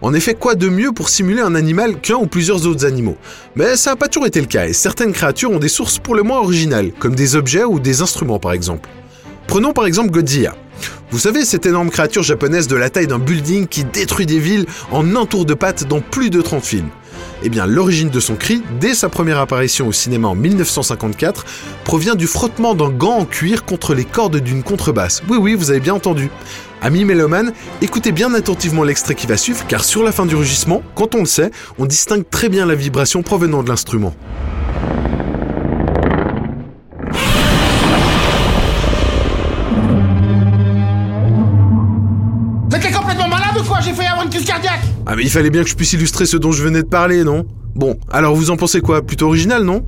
En 0.00 0.14
effet, 0.14 0.34
quoi 0.34 0.54
de 0.54 0.68
mieux 0.68 0.92
pour 0.92 1.08
simuler 1.08 1.42
un 1.42 1.54
animal 1.54 2.00
qu'un 2.00 2.16
ou 2.16 2.26
plusieurs 2.26 2.66
autres 2.66 2.86
animaux? 2.86 3.16
Mais 3.54 3.76
ça 3.76 3.90
n'a 3.90 3.96
pas 3.96 4.08
toujours 4.08 4.26
été 4.26 4.40
le 4.40 4.46
cas, 4.46 4.66
et 4.66 4.72
certaines 4.72 5.12
créatures 5.12 5.50
ont 5.50 5.58
des 5.58 5.68
sources 5.68 5.98
pour 5.98 6.14
le 6.14 6.22
moins 6.22 6.38
originales, 6.38 6.92
comme 6.98 7.14
des 7.14 7.36
objets 7.36 7.64
ou 7.64 7.80
des 7.80 8.00
instruments 8.00 8.38
par 8.38 8.52
exemple. 8.52 8.88
Prenons 9.48 9.72
par 9.72 9.86
exemple 9.86 10.10
Godzilla. 10.10 10.54
Vous 11.10 11.18
savez, 11.18 11.46
cette 11.46 11.64
énorme 11.64 11.88
créature 11.88 12.22
japonaise 12.22 12.68
de 12.68 12.76
la 12.76 12.90
taille 12.90 13.06
d'un 13.06 13.18
building 13.18 13.66
qui 13.66 13.82
détruit 13.82 14.26
des 14.26 14.38
villes 14.38 14.66
en 14.92 15.16
un 15.16 15.24
tour 15.24 15.46
de 15.46 15.54
patte 15.54 15.88
dans 15.88 16.00
plus 16.00 16.28
de 16.28 16.42
30 16.42 16.62
films. 16.62 16.90
Eh 17.42 17.48
bien, 17.48 17.64
l'origine 17.64 18.10
de 18.10 18.20
son 18.20 18.36
cri, 18.36 18.62
dès 18.78 18.92
sa 18.92 19.08
première 19.08 19.38
apparition 19.38 19.88
au 19.88 19.92
cinéma 19.92 20.28
en 20.28 20.34
1954, 20.34 21.46
provient 21.84 22.14
du 22.14 22.26
frottement 22.26 22.74
d'un 22.74 22.90
gant 22.90 23.16
en 23.16 23.24
cuir 23.24 23.64
contre 23.64 23.94
les 23.94 24.04
cordes 24.04 24.36
d'une 24.36 24.62
contrebasse. 24.62 25.22
Oui, 25.30 25.38
oui, 25.40 25.54
vous 25.54 25.70
avez 25.70 25.80
bien 25.80 25.94
entendu. 25.94 26.28
Amis 26.82 27.06
mélomanes, 27.06 27.54
écoutez 27.80 28.12
bien 28.12 28.34
attentivement 28.34 28.84
l'extrait 28.84 29.14
qui 29.14 29.26
va 29.26 29.38
suivre, 29.38 29.66
car 29.66 29.82
sur 29.82 30.04
la 30.04 30.12
fin 30.12 30.26
du 30.26 30.36
rugissement, 30.36 30.82
quand 30.94 31.14
on 31.14 31.20
le 31.20 31.26
sait, 31.26 31.50
on 31.78 31.86
distingue 31.86 32.28
très 32.28 32.50
bien 32.50 32.66
la 32.66 32.74
vibration 32.74 33.22
provenant 33.22 33.62
de 33.62 33.70
l'instrument. 33.70 34.14
Ah 45.10 45.16
mais 45.16 45.22
il 45.22 45.30
fallait 45.30 45.48
bien 45.48 45.64
que 45.64 45.70
je 45.70 45.74
puisse 45.74 45.94
illustrer 45.94 46.26
ce 46.26 46.36
dont 46.36 46.52
je 46.52 46.62
venais 46.62 46.82
de 46.82 46.86
parler, 46.86 47.24
non? 47.24 47.46
Bon, 47.74 47.98
alors 48.10 48.36
vous 48.36 48.50
en 48.50 48.58
pensez 48.58 48.82
quoi? 48.82 49.00
Plutôt 49.00 49.28
original, 49.28 49.64
non? 49.64 49.82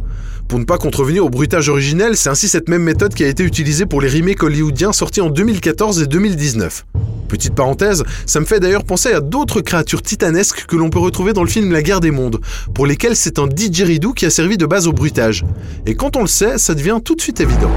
Pour 0.49 0.59
ne 0.59 0.65
pas 0.65 0.79
contrevenir 0.79 1.27
au 1.27 1.29
bruitage 1.29 1.69
originel, 1.69 2.17
c'est 2.17 2.31
ainsi 2.31 2.49
cette 2.49 2.71
même 2.71 2.83
méthode 2.83 3.13
qui 3.13 3.23
a 3.23 3.29
été 3.29 3.43
utilisée 3.43 3.85
pour 3.85 4.01
les 4.01 4.09
remakes 4.09 4.43
hollywoodiens 4.43 4.95
sortis 4.95 5.21
en 5.21 5.29
2014 5.29 6.01
et 6.01 6.07
2019. 6.07 6.87
Petite 7.29 7.55
parenthèse, 7.55 8.03
ça 8.25 8.41
me 8.41 8.47
fait 8.47 8.61
d'ailleurs 8.61 8.85
penser 8.85 9.13
à 9.13 9.21
d'autres 9.21 9.61
créatures 9.61 10.01
titanesques 10.01 10.65
que 10.67 10.77
l'on 10.77 10.89
peut 10.89 10.99
retrouver 10.99 11.35
dans 11.35 11.45
le 11.45 11.51
film 11.51 11.71
La 11.71 11.83
guerre 11.83 12.01
des 12.01 12.11
mondes, 12.11 12.41
pour 12.75 12.87
lesquelles 12.87 13.15
c'est 13.15 13.39
un 13.39 13.47
didgeridoo 13.47 14.15
qui 14.15 14.25
a 14.25 14.31
servi 14.31 14.57
de 14.57 14.65
base 14.65 14.87
au 14.87 14.95
bruitage. 14.95 15.45
Et 15.85 15.97
quand 15.97 16.17
on 16.17 16.23
le 16.23 16.29
sait, 16.29 16.57
ça 16.57 16.75
devient 16.75 16.99
tout 17.05 17.15
de 17.15 17.21
suite 17.21 17.41
évident. 17.41 17.71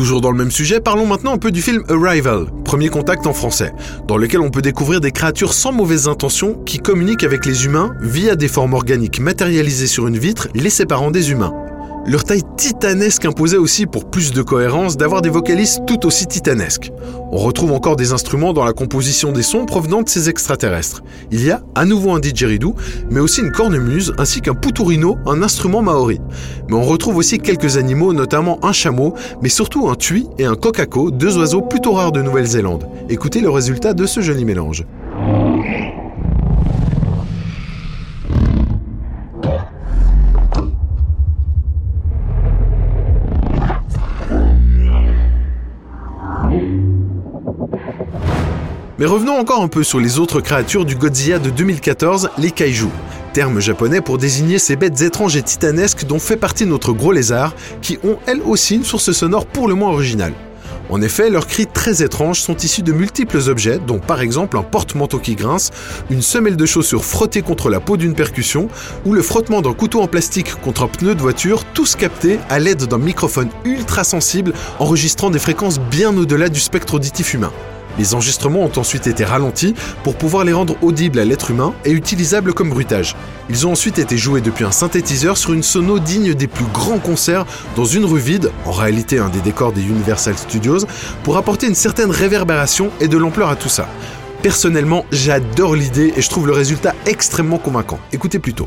Toujours 0.00 0.22
dans 0.22 0.30
le 0.30 0.38
même 0.38 0.50
sujet, 0.50 0.80
parlons 0.80 1.04
maintenant 1.04 1.34
un 1.34 1.36
peu 1.36 1.50
du 1.50 1.60
film 1.60 1.84
Arrival, 1.90 2.46
Premier 2.64 2.88
Contact 2.88 3.26
en 3.26 3.34
français, 3.34 3.74
dans 4.08 4.16
lequel 4.16 4.40
on 4.40 4.48
peut 4.48 4.62
découvrir 4.62 5.02
des 5.02 5.10
créatures 5.10 5.52
sans 5.52 5.72
mauvaises 5.72 6.08
intentions 6.08 6.54
qui 6.64 6.78
communiquent 6.78 7.22
avec 7.22 7.44
les 7.44 7.66
humains 7.66 7.94
via 8.00 8.34
des 8.34 8.48
formes 8.48 8.72
organiques 8.72 9.20
matérialisées 9.20 9.86
sur 9.86 10.06
une 10.06 10.16
vitre 10.16 10.48
les 10.54 10.70
séparant 10.70 11.10
des 11.10 11.32
humains. 11.32 11.52
Leur 12.06 12.24
taille 12.24 12.42
titanesque 12.56 13.26
imposait 13.26 13.58
aussi, 13.58 13.84
pour 13.86 14.06
plus 14.10 14.32
de 14.32 14.40
cohérence, 14.40 14.96
d'avoir 14.96 15.20
des 15.20 15.28
vocalistes 15.28 15.82
tout 15.86 16.06
aussi 16.06 16.26
titanesques. 16.26 16.92
On 17.30 17.36
retrouve 17.36 17.72
encore 17.72 17.96
des 17.96 18.12
instruments 18.12 18.54
dans 18.54 18.64
la 18.64 18.72
composition 18.72 19.32
des 19.32 19.42
sons 19.42 19.66
provenant 19.66 20.00
de 20.02 20.08
ces 20.08 20.30
extraterrestres. 20.30 21.02
Il 21.30 21.44
y 21.44 21.50
a 21.50 21.62
à 21.74 21.84
nouveau 21.84 22.12
un 22.12 22.18
didgeridoo, 22.18 22.74
mais 23.10 23.20
aussi 23.20 23.42
une 23.42 23.52
cornemuse 23.52 24.14
ainsi 24.18 24.40
qu'un 24.40 24.54
puturino, 24.54 25.18
un 25.26 25.42
instrument 25.42 25.82
maori. 25.82 26.20
Mais 26.68 26.74
on 26.74 26.82
retrouve 26.82 27.16
aussi 27.16 27.38
quelques 27.38 27.76
animaux, 27.76 28.14
notamment 28.14 28.64
un 28.64 28.72
chameau, 28.72 29.14
mais 29.42 29.50
surtout 29.50 29.90
un 29.90 29.94
tui 29.94 30.26
et 30.38 30.46
un 30.46 30.54
kokako, 30.54 31.10
deux 31.10 31.36
oiseaux 31.36 31.62
plutôt 31.62 31.92
rares 31.92 32.12
de 32.12 32.22
Nouvelle-Zélande. 32.22 32.88
Écoutez 33.10 33.40
le 33.40 33.50
résultat 33.50 33.92
de 33.92 34.06
ce 34.06 34.20
joli 34.20 34.46
mélange. 34.46 34.86
Mais 49.00 49.06
revenons 49.06 49.38
encore 49.38 49.62
un 49.62 49.68
peu 49.68 49.82
sur 49.82 49.98
les 49.98 50.18
autres 50.18 50.42
créatures 50.42 50.84
du 50.84 50.94
Godzilla 50.94 51.38
de 51.38 51.48
2014, 51.48 52.32
les 52.36 52.50
kaiju, 52.50 52.88
terme 53.32 53.58
japonais 53.58 54.02
pour 54.02 54.18
désigner 54.18 54.58
ces 54.58 54.76
bêtes 54.76 55.00
étranges 55.00 55.36
et 55.36 55.42
titanesques 55.42 56.04
dont 56.04 56.18
fait 56.18 56.36
partie 56.36 56.66
notre 56.66 56.92
gros 56.92 57.10
lézard, 57.10 57.54
qui 57.80 57.98
ont 58.04 58.18
elles 58.26 58.42
aussi 58.42 58.74
une 58.74 58.84
source 58.84 59.12
sonore 59.12 59.46
pour 59.46 59.68
le 59.68 59.74
moins 59.74 59.88
originale. 59.88 60.34
En 60.90 61.00
effet, 61.00 61.30
leurs 61.30 61.46
cris 61.46 61.66
très 61.66 62.02
étranges 62.02 62.42
sont 62.42 62.58
issus 62.58 62.82
de 62.82 62.92
multiples 62.92 63.38
objets, 63.48 63.78
dont 63.78 64.00
par 64.00 64.20
exemple 64.20 64.58
un 64.58 64.62
porte-manteau 64.62 65.18
qui 65.18 65.34
grince, 65.34 65.70
une 66.10 66.20
semelle 66.20 66.56
de 66.56 66.66
chaussure 66.66 67.06
frottée 67.06 67.40
contre 67.40 67.70
la 67.70 67.80
peau 67.80 67.96
d'une 67.96 68.14
percussion, 68.14 68.68
ou 69.06 69.14
le 69.14 69.22
frottement 69.22 69.62
d'un 69.62 69.72
couteau 69.72 70.02
en 70.02 70.08
plastique 70.08 70.60
contre 70.60 70.82
un 70.82 70.88
pneu 70.88 71.14
de 71.14 71.22
voiture, 71.22 71.64
tous 71.72 71.96
captés 71.96 72.38
à 72.50 72.58
l'aide 72.58 72.84
d'un 72.84 72.98
microphone 72.98 73.48
ultra 73.64 74.04
sensible 74.04 74.52
enregistrant 74.78 75.30
des 75.30 75.38
fréquences 75.38 75.80
bien 75.80 76.14
au-delà 76.14 76.50
du 76.50 76.60
spectre 76.60 76.96
auditif 76.96 77.32
humain. 77.32 77.52
Les 78.00 78.14
enregistrements 78.14 78.64
ont 78.64 78.78
ensuite 78.78 79.06
été 79.06 79.26
ralentis 79.26 79.74
pour 80.04 80.16
pouvoir 80.16 80.44
les 80.44 80.54
rendre 80.54 80.74
audibles 80.80 81.18
à 81.18 81.26
l'être 81.26 81.50
humain 81.50 81.74
et 81.84 81.90
utilisables 81.90 82.54
comme 82.54 82.70
bruitage. 82.70 83.14
Ils 83.50 83.66
ont 83.66 83.72
ensuite 83.72 83.98
été 83.98 84.16
joués 84.16 84.40
depuis 84.40 84.64
un 84.64 84.70
synthétiseur 84.70 85.36
sur 85.36 85.52
une 85.52 85.62
sono 85.62 85.98
digne 85.98 86.32
des 86.32 86.46
plus 86.46 86.64
grands 86.72 86.98
concerts 86.98 87.44
dans 87.76 87.84
une 87.84 88.06
rue 88.06 88.18
vide, 88.18 88.52
en 88.64 88.72
réalité 88.72 89.18
un 89.18 89.28
des 89.28 89.42
décors 89.42 89.72
des 89.72 89.82
Universal 89.82 90.38
Studios, 90.38 90.86
pour 91.24 91.36
apporter 91.36 91.66
une 91.66 91.74
certaine 91.74 92.10
réverbération 92.10 92.90
et 93.00 93.08
de 93.08 93.18
l'ampleur 93.18 93.50
à 93.50 93.56
tout 93.56 93.68
ça. 93.68 93.86
Personnellement, 94.40 95.04
j'adore 95.12 95.74
l'idée 95.74 96.14
et 96.16 96.22
je 96.22 96.30
trouve 96.30 96.46
le 96.46 96.54
résultat 96.54 96.94
extrêmement 97.04 97.58
convaincant. 97.58 97.98
Écoutez 98.14 98.38
plutôt. 98.38 98.66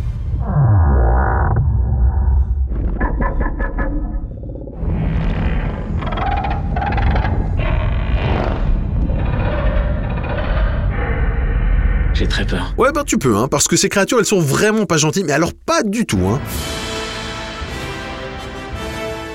Ouais, 12.78 12.92
bah 12.92 13.04
tu 13.06 13.18
peux, 13.18 13.36
hein, 13.36 13.48
parce 13.48 13.68
que 13.68 13.76
ces 13.76 13.90
créatures, 13.90 14.20
elles 14.20 14.26
sont 14.26 14.40
vraiment 14.40 14.86
pas 14.86 14.98
gentilles, 14.98 15.24
mais 15.26 15.34
alors 15.34 15.54
pas 15.54 15.84
du 15.84 16.06
tout, 16.06 16.22
hein. 16.28 16.40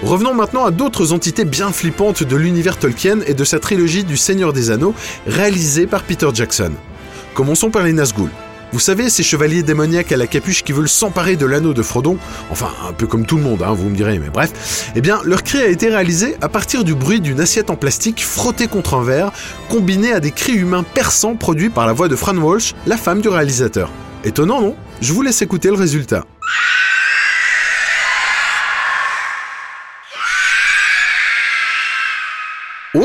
Revenons 0.02 0.32
maintenant 0.32 0.64
à 0.64 0.70
d'autres 0.70 1.12
entités 1.12 1.44
bien 1.44 1.72
flippantes 1.72 2.22
de 2.22 2.36
l'univers 2.36 2.78
Tolkien 2.78 3.18
et 3.26 3.34
de 3.34 3.44
sa 3.44 3.58
trilogie 3.58 4.04
du 4.04 4.16
Seigneur 4.16 4.52
des 4.52 4.70
Anneaux, 4.70 4.94
réalisée 5.26 5.88
par 5.88 6.04
Peter 6.04 6.28
Jackson. 6.32 6.72
Commençons 7.34 7.70
par 7.70 7.82
les 7.82 7.92
Nazgûl. 7.92 8.30
Vous 8.70 8.80
savez, 8.80 9.08
ces 9.08 9.22
chevaliers 9.22 9.62
démoniaques 9.62 10.12
à 10.12 10.18
la 10.18 10.26
capuche 10.26 10.62
qui 10.62 10.72
veulent 10.72 10.90
s'emparer 10.90 11.36
de 11.36 11.46
l'anneau 11.46 11.72
de 11.72 11.82
Frodon, 11.82 12.18
enfin 12.50 12.68
un 12.86 12.92
peu 12.92 13.06
comme 13.06 13.24
tout 13.24 13.36
le 13.36 13.42
monde, 13.42 13.62
hein, 13.62 13.72
vous 13.72 13.88
me 13.88 13.96
direz, 13.96 14.18
mais 14.18 14.28
bref, 14.28 14.90
eh 14.94 15.00
bien 15.00 15.20
leur 15.24 15.42
cri 15.42 15.58
a 15.58 15.68
été 15.68 15.88
réalisé 15.88 16.36
à 16.42 16.50
partir 16.50 16.84
du 16.84 16.94
bruit 16.94 17.20
d'une 17.20 17.40
assiette 17.40 17.70
en 17.70 17.76
plastique 17.76 18.22
frottée 18.22 18.68
contre 18.68 18.94
un 18.94 19.04
verre, 19.04 19.32
combiné 19.70 20.12
à 20.12 20.20
des 20.20 20.32
cris 20.32 20.52
humains 20.52 20.82
perçants 20.82 21.34
produits 21.34 21.70
par 21.70 21.86
la 21.86 21.94
voix 21.94 22.08
de 22.08 22.16
Fran 22.16 22.36
Walsh, 22.36 22.74
la 22.86 22.98
femme 22.98 23.22
du 23.22 23.28
réalisateur. 23.28 23.90
Étonnant, 24.24 24.60
non? 24.60 24.76
Je 25.00 25.12
vous 25.12 25.22
laisse 25.22 25.40
écouter 25.40 25.68
le 25.68 25.76
résultat. 25.76 26.24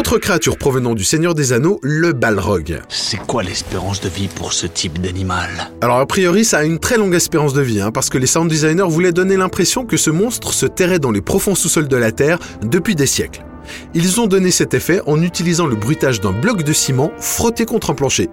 Autre 0.06 0.18
créature 0.18 0.58
provenant 0.58 0.96
du 0.96 1.06
Seigneur 1.06 1.34
des 1.34 1.54
Anneaux, 1.54 1.80
le 1.82 2.12
Balrog. 2.12 2.82
C'est 2.90 3.26
quoi 3.26 3.42
l'espérance 3.42 4.02
de 4.02 4.10
vie 4.10 4.28
pour 4.28 4.52
ce 4.52 4.68
type 4.68 5.00
d'animal? 5.00 5.72
Alors 5.80 6.00
a 6.00 6.06
priori 6.06 6.44
ça 6.44 6.58
a 6.58 6.64
une 6.66 6.78
très 6.78 6.98
longue 6.98 7.16
espérance 7.16 7.54
de 7.54 7.62
vie, 7.62 7.80
hein, 7.80 7.90
parce 7.90 8.10
que 8.10 8.18
les 8.18 8.28
sound 8.28 8.50
designers 8.50 8.84
voulaient 8.86 9.14
donner 9.14 9.38
l'impression 9.38 9.86
que 9.86 9.96
ce 9.96 10.10
monstre 10.10 10.52
se 10.52 10.66
terrait 10.66 11.00
dans 11.00 11.12
les 11.12 11.22
profonds 11.22 11.56
sous-sols 11.56 11.88
de 11.88 11.96
la 11.96 12.12
Terre 12.12 12.38
depuis 12.64 12.96
des 12.96 13.06
siècles. 13.06 13.46
Ils 13.94 14.20
ont 14.20 14.28
donné 14.28 14.52
cet 14.52 14.74
effet 14.74 15.00
en 15.06 15.22
utilisant 15.22 15.68
le 15.68 15.78
bruitage 15.78 16.20
d'un 16.20 16.34
bloc 16.34 16.64
de 16.64 16.74
ciment 16.74 17.14
frotté 17.18 17.64
contre 17.64 17.92
un 17.92 17.96
plancher. 17.96 18.30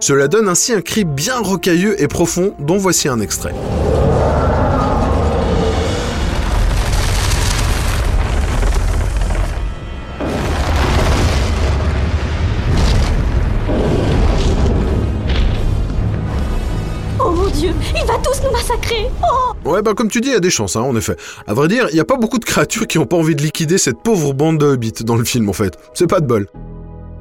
Cela 0.00 0.26
donne 0.26 0.48
ainsi 0.48 0.72
un 0.72 0.80
cri 0.80 1.04
bien 1.04 1.38
rocailleux 1.38 2.02
et 2.02 2.08
profond 2.08 2.52
dont 2.58 2.78
voici 2.78 3.06
un 3.06 3.20
extrait. 3.20 3.54
Ouais, 19.72 19.80
bah 19.80 19.94
comme 19.94 20.10
tu 20.10 20.20
dis, 20.20 20.28
il 20.28 20.34
y 20.34 20.36
a 20.36 20.40
des 20.40 20.50
chances, 20.50 20.76
hein, 20.76 20.82
en 20.82 20.94
effet. 20.96 21.16
À 21.46 21.54
vrai 21.54 21.66
dire, 21.66 21.86
il 21.88 21.94
n'y 21.94 22.00
a 22.00 22.04
pas 22.04 22.18
beaucoup 22.18 22.38
de 22.38 22.44
créatures 22.44 22.86
qui 22.86 22.98
ont 22.98 23.06
pas 23.06 23.16
envie 23.16 23.34
de 23.34 23.40
liquider 23.40 23.78
cette 23.78 24.02
pauvre 24.02 24.34
bande 24.34 24.58
de 24.58 24.66
hobbits 24.66 25.02
dans 25.02 25.16
le 25.16 25.24
film, 25.24 25.48
en 25.48 25.54
fait. 25.54 25.78
C'est 25.94 26.06
pas 26.06 26.20
de 26.20 26.26
bol. 26.26 26.46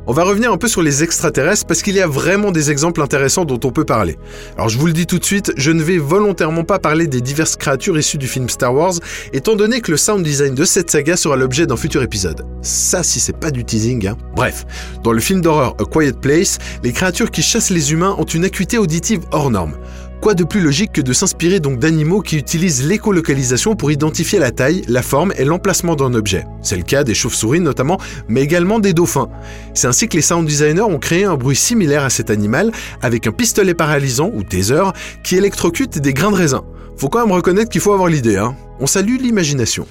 On 0.08 0.14
va 0.14 0.24
revenir 0.24 0.52
un 0.52 0.58
peu 0.58 0.68
sur 0.68 0.82
les 0.82 1.04
extraterrestres 1.04 1.66
parce 1.66 1.84
qu'il 1.84 1.96
y 1.96 2.02
a 2.02 2.08
vraiment 2.08 2.52
des 2.52 2.72
exemples 2.72 3.02
intéressants 3.02 3.46
dont 3.46 3.60
on 3.64 3.72
peut 3.72 3.86
parler. 3.86 4.18
Alors 4.58 4.68
je 4.68 4.78
vous 4.80 4.88
le 4.88 4.94
dis 4.94 5.06
tout 5.06 5.20
de 5.20 5.24
suite, 5.24 5.54
je 5.56 5.72
ne 5.72 5.84
vais 5.84 6.00
volontairement 6.00 6.64
pas 6.64 6.80
parler 6.80 7.06
des 7.06 7.22
diverses 7.22 7.56
créatures 7.56 7.98
issues 7.98 8.18
du 8.18 8.28
film 8.28 8.50
Star 8.50 8.74
Wars, 8.74 8.96
étant 9.32 9.56
donné 9.56 9.80
que 9.80 9.92
le 9.92 9.98
sound 9.98 10.24
design 10.24 10.56
de 10.56 10.66
cette 10.66 10.90
saga 10.90 11.16
sera 11.16 11.36
l'objet 11.36 11.68
d'un 11.68 11.78
futur 11.78 12.02
épisode. 12.02 12.46
Ça 12.64 13.04
si 13.04 13.20
c'est 13.20 13.38
pas 13.38 13.52
du 13.52 13.64
teasing, 13.64 14.08
hein. 14.08 14.18
Bref, 14.36 14.66
dans 15.04 15.12
le 15.12 15.22
film 15.22 15.40
d'horreur 15.40 15.76
A 15.80 15.86
Quiet 15.86 16.20
Place, 16.20 16.58
les 16.84 16.94
créatures 16.94 17.30
qui 17.30 17.44
chassent 17.44 17.70
les 17.70 17.94
humains 17.94 18.16
ont 18.18 18.26
une 18.26 18.44
acuité 18.44 18.80
auditive 18.80 19.22
hors 19.32 19.52
norme. 19.52 19.78
Quoi 20.22 20.36
de 20.36 20.44
plus 20.44 20.62
logique 20.62 20.92
que 20.92 21.02
de 21.02 21.14
s'inspirer 21.14 21.60
donc 21.60 21.80
d'animaux 21.80 22.22
qui 22.22 22.38
utilisent 22.38 22.88
l'écolocalisation 22.88 23.76
pour 23.76 23.90
identifier 23.90 24.38
la 24.38 24.52
taille, 24.52 24.84
la 24.88 25.02
forme 25.02 25.34
et 25.36 25.46
l'emplacement 25.46 25.96
d'un 25.96 26.14
objet? 26.14 26.46
C'est 26.62 26.78
le 26.78 26.84
cas 26.84 27.04
des 27.04 27.16
chauves-souris 27.16 27.60
notamment, 27.60 28.00
mais 28.28 28.42
également 28.42 28.78
des 28.78 28.94
dauphins. 28.94 29.30
C'est 29.74 29.88
ainsi 29.88 30.08
que 30.08 30.18
les 30.18 30.22
sound 30.22 30.48
designers 30.48 30.82
ont 30.82 31.00
créé 31.00 31.24
un 31.24 31.38
bruit 31.38 31.56
similaire 31.56 32.04
à 32.04 32.12
cet 32.12 32.30
animal 32.30 32.72
avec 33.02 33.26
un 33.26 33.32
pistolet 33.32 33.74
paralysant 33.74 34.30
ou 34.36 34.44
taser 34.44 34.92
qui 35.24 35.38
électrocute 35.38 35.98
des 35.98 36.14
grains 36.14 36.30
de 36.30 36.36
raisin. 36.36 36.64
Faut 36.98 37.10
quand 37.10 37.26
même 37.26 37.36
reconnaître 37.36 37.72
qu'il 37.72 37.82
faut 37.82 37.94
avoir 37.94 38.08
l'idée, 38.08 38.38
hein. 38.38 38.56
On 38.80 38.86
salue 38.86 39.18
l'imagination. 39.20 39.88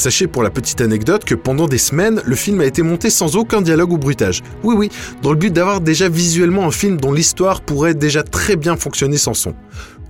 Sachez 0.00 0.28
pour 0.28 0.42
la 0.42 0.48
petite 0.48 0.80
anecdote 0.80 1.26
que 1.26 1.34
pendant 1.34 1.68
des 1.68 1.76
semaines, 1.76 2.22
le 2.24 2.34
film 2.34 2.62
a 2.62 2.64
été 2.64 2.80
monté 2.80 3.10
sans 3.10 3.36
aucun 3.36 3.60
dialogue 3.60 3.92
ou 3.92 3.98
bruitage. 3.98 4.42
Oui 4.62 4.74
oui, 4.74 4.88
dans 5.20 5.28
le 5.28 5.36
but 5.36 5.52
d'avoir 5.52 5.82
déjà 5.82 6.08
visuellement 6.08 6.66
un 6.66 6.70
film 6.70 6.96
dont 6.96 7.12
l'histoire 7.12 7.60
pourrait 7.60 7.92
déjà 7.92 8.22
très 8.22 8.56
bien 8.56 8.76
fonctionner 8.76 9.18
sans 9.18 9.34
son. 9.34 9.54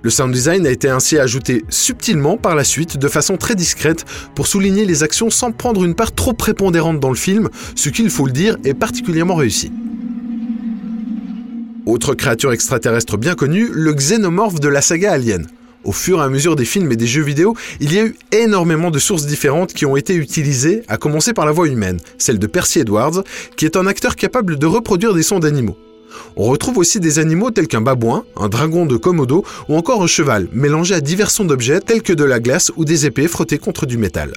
Le 0.03 0.11
sound 0.11 0.33
design 0.33 0.65
a 0.65 0.71
été 0.71 0.89
ainsi 0.89 1.19
ajouté 1.19 1.65
subtilement 1.71 2.37
par 2.37 2.55
la 2.55 2.63
suite, 2.63 2.99
de 2.99 3.09
façon 3.09 3.37
très 3.37 3.57
discrète, 3.57 4.05
pour 4.37 4.47
souligner 4.47 4.85
les 4.85 5.03
actions 5.03 5.29
sans 5.29 5.51
prendre 5.51 5.83
une 5.83 5.97
part 5.97 6.13
trop 6.13 6.35
prépondérante 6.35 7.01
dans 7.01 7.11
le 7.11 7.17
film, 7.17 7.49
ce 7.75 7.89
qu'il 7.89 8.11
faut 8.11 8.27
le 8.27 8.33
dire 8.33 8.59
est 8.63 8.75
particulièrement 8.75 9.35
réussi. 9.35 9.73
Autre 11.85 12.15
créature 12.15 12.53
extraterrestre 12.53 13.17
bien 13.17 13.35
connue, 13.35 13.69
le 13.73 13.93
xénomorphe 13.93 14.61
de 14.61 14.69
la 14.69 14.83
saga 14.83 15.11
Alien. 15.11 15.49
Au 15.83 15.93
fur 15.93 16.21
et 16.21 16.25
à 16.25 16.29
mesure 16.29 16.57
des 16.57 16.67
films 16.67 16.93
et 16.93 16.97
des 16.97 17.07
jeux 17.07 17.23
vidéo, 17.23 17.57
il 17.81 17.95
y 17.95 17.99
a 17.99 18.05
eu 18.05 18.15
énormément 18.33 18.91
de 18.91 18.99
sources 18.99 19.25
différentes 19.25 19.73
qui 19.73 19.87
ont 19.87 19.97
été 19.97 20.15
utilisées, 20.15 20.83
à 20.89 20.99
commencer 20.99 21.33
par 21.33 21.47
la 21.47 21.53
voix 21.53 21.69
humaine, 21.69 21.99
celle 22.19 22.39
de 22.39 22.47
Percy 22.47 22.81
Edwards, 22.81 23.25
qui 23.57 23.65
est 23.65 23.77
un 23.77 23.87
acteur 23.87 24.15
capable 24.15 24.59
de 24.59 24.67
reproduire 24.67 25.15
des 25.15 25.23
sons 25.23 25.39
d'animaux. 25.39 25.79
On 26.37 26.45
retrouve 26.45 26.77
aussi 26.77 27.01
des 27.01 27.19
animaux 27.19 27.51
tels 27.51 27.67
qu'un 27.67 27.81
babouin, 27.81 28.25
un 28.37 28.49
dragon 28.49 28.85
de 28.85 28.99
Komodo 28.99 29.45
ou 29.69 29.77
encore 29.77 30.03
un 30.03 30.07
cheval, 30.07 30.49
mélangés 30.53 30.97
à 30.97 31.01
divers 31.01 31.31
sons 31.31 31.45
d'objets 31.47 31.81
tels 31.81 32.03
que 32.03 32.13
de 32.13 32.25
la 32.25 32.41
glace 32.41 32.71
ou 32.77 32.85
des 32.85 33.07
épées 33.07 33.29
frottées 33.29 33.59
contre 33.59 33.87
du 33.87 33.97
métal. 33.97 34.33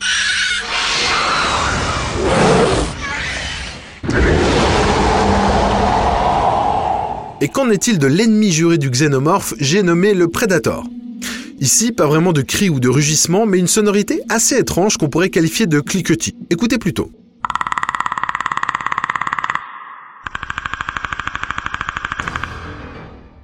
Et 7.41 7.49
qu'en 7.49 7.69
est-il 7.69 7.99
de 7.99 8.07
l'ennemi 8.07 8.53
juré 8.53 8.77
du 8.77 8.89
xénomorphe, 8.89 9.53
j'ai 9.59 9.83
nommé 9.83 10.13
le 10.13 10.29
Predator? 10.29 10.85
Ici, 11.63 11.93
pas 11.93 12.07
vraiment 12.07 12.33
de 12.33 12.41
cris 12.41 12.69
ou 12.69 12.81
de 12.81 12.89
rugissements, 12.89 13.45
mais 13.45 13.57
une 13.57 13.67
sonorité 13.67 14.19
assez 14.27 14.57
étrange 14.57 14.97
qu'on 14.97 15.07
pourrait 15.07 15.29
qualifier 15.29 15.65
de 15.65 15.79
cliquetis. 15.79 16.35
Écoutez 16.49 16.77
plutôt. 16.77 17.09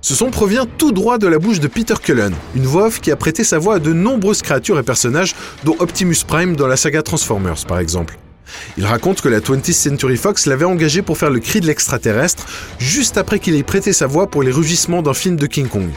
Ce 0.02 0.14
son 0.16 0.32
provient 0.32 0.65
tout 0.65 0.91
droit 0.91 1.17
de 1.17 1.28
la 1.28 1.39
bouche 1.39 1.62
de 1.62 1.70
Peter 1.70 1.93
Cullen, 2.04 2.34
une 2.56 2.65
voix 2.65 2.91
qui 2.91 3.10
a 3.10 3.15
prêté 3.15 3.46
sa 3.46 3.58
voix 3.58 3.76
à 3.76 3.80
de 3.80 3.93
nombreuses 3.93 4.41
créatures 4.41 4.78
et 4.78 4.84
personnages, 4.84 5.34
dont 5.63 5.78
Optimus 5.80 6.17
Prime 6.28 6.58
dans 6.58 6.67
la 6.67 6.76
saga 6.76 7.02
Transformers 7.02 7.65
par 7.70 7.80
exemple. 7.80 8.20
Il 8.78 8.86
raconte 8.86 9.22
que 9.22 9.30
la 9.30 9.39
20th 9.39 9.72
Century 9.72 10.17
Fox 10.17 10.46
l'avait 10.46 10.65
engagé 10.65 11.02
pour 11.02 11.17
faire 11.17 11.30
le 11.30 11.39
cri 11.39 11.62
de 11.62 11.67
l'extraterrestre, 11.67 12.48
juste 12.80 13.17
après 13.17 13.39
qu'il 13.39 13.56
ait 13.56 13.63
prêté 13.63 13.93
sa 13.93 14.08
voix 14.08 14.28
pour 14.28 14.43
les 14.43 14.52
rugissements 14.52 15.02
d'un 15.02 15.13
film 15.13 15.38
de 15.38 15.46
King 15.46 15.70
Kong. 15.70 15.88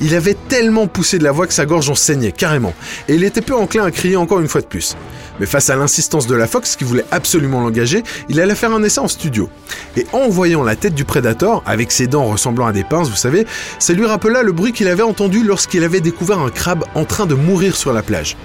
Il 0.00 0.14
avait 0.14 0.36
tellement 0.48 0.86
poussé 0.86 1.18
de 1.18 1.24
la 1.24 1.32
voix 1.32 1.46
que 1.46 1.54
sa 1.54 1.66
gorge 1.66 1.88
en 1.90 1.94
saignait 1.94 2.32
carrément, 2.32 2.74
et 3.08 3.14
il 3.14 3.24
était 3.24 3.40
peu 3.40 3.54
enclin 3.54 3.84
à 3.84 3.90
crier 3.90 4.16
encore 4.16 4.40
une 4.40 4.48
fois 4.48 4.60
de 4.60 4.66
plus. 4.66 4.96
Mais 5.40 5.46
face 5.46 5.68
à 5.68 5.76
l'insistance 5.76 6.26
de 6.26 6.34
la 6.34 6.46
Fox 6.46 6.76
qui 6.76 6.84
voulait 6.84 7.04
absolument 7.10 7.60
l'engager, 7.60 8.02
il 8.28 8.40
allait 8.40 8.54
faire 8.54 8.72
un 8.72 8.82
essai 8.82 9.00
en 9.00 9.08
studio. 9.08 9.48
Et 9.96 10.06
en 10.12 10.28
voyant 10.28 10.62
la 10.62 10.76
tête 10.76 10.94
du 10.94 11.04
Predator, 11.04 11.62
avec 11.66 11.92
ses 11.92 12.06
dents 12.06 12.24
ressemblant 12.24 12.66
à 12.66 12.72
des 12.72 12.84
pinces, 12.84 13.10
vous 13.10 13.16
savez, 13.16 13.46
ça 13.78 13.92
lui 13.92 14.06
rappela 14.06 14.42
le 14.42 14.52
bruit 14.52 14.72
qu'il 14.72 14.88
avait 14.88 15.02
entendu 15.02 15.42
lorsqu'il 15.42 15.84
avait 15.84 16.00
découvert 16.00 16.38
un 16.38 16.50
crabe 16.50 16.84
en 16.94 17.04
train 17.04 17.26
de 17.26 17.34
mourir 17.34 17.76
sur 17.76 17.92
la 17.92 18.02
plage. 18.02 18.36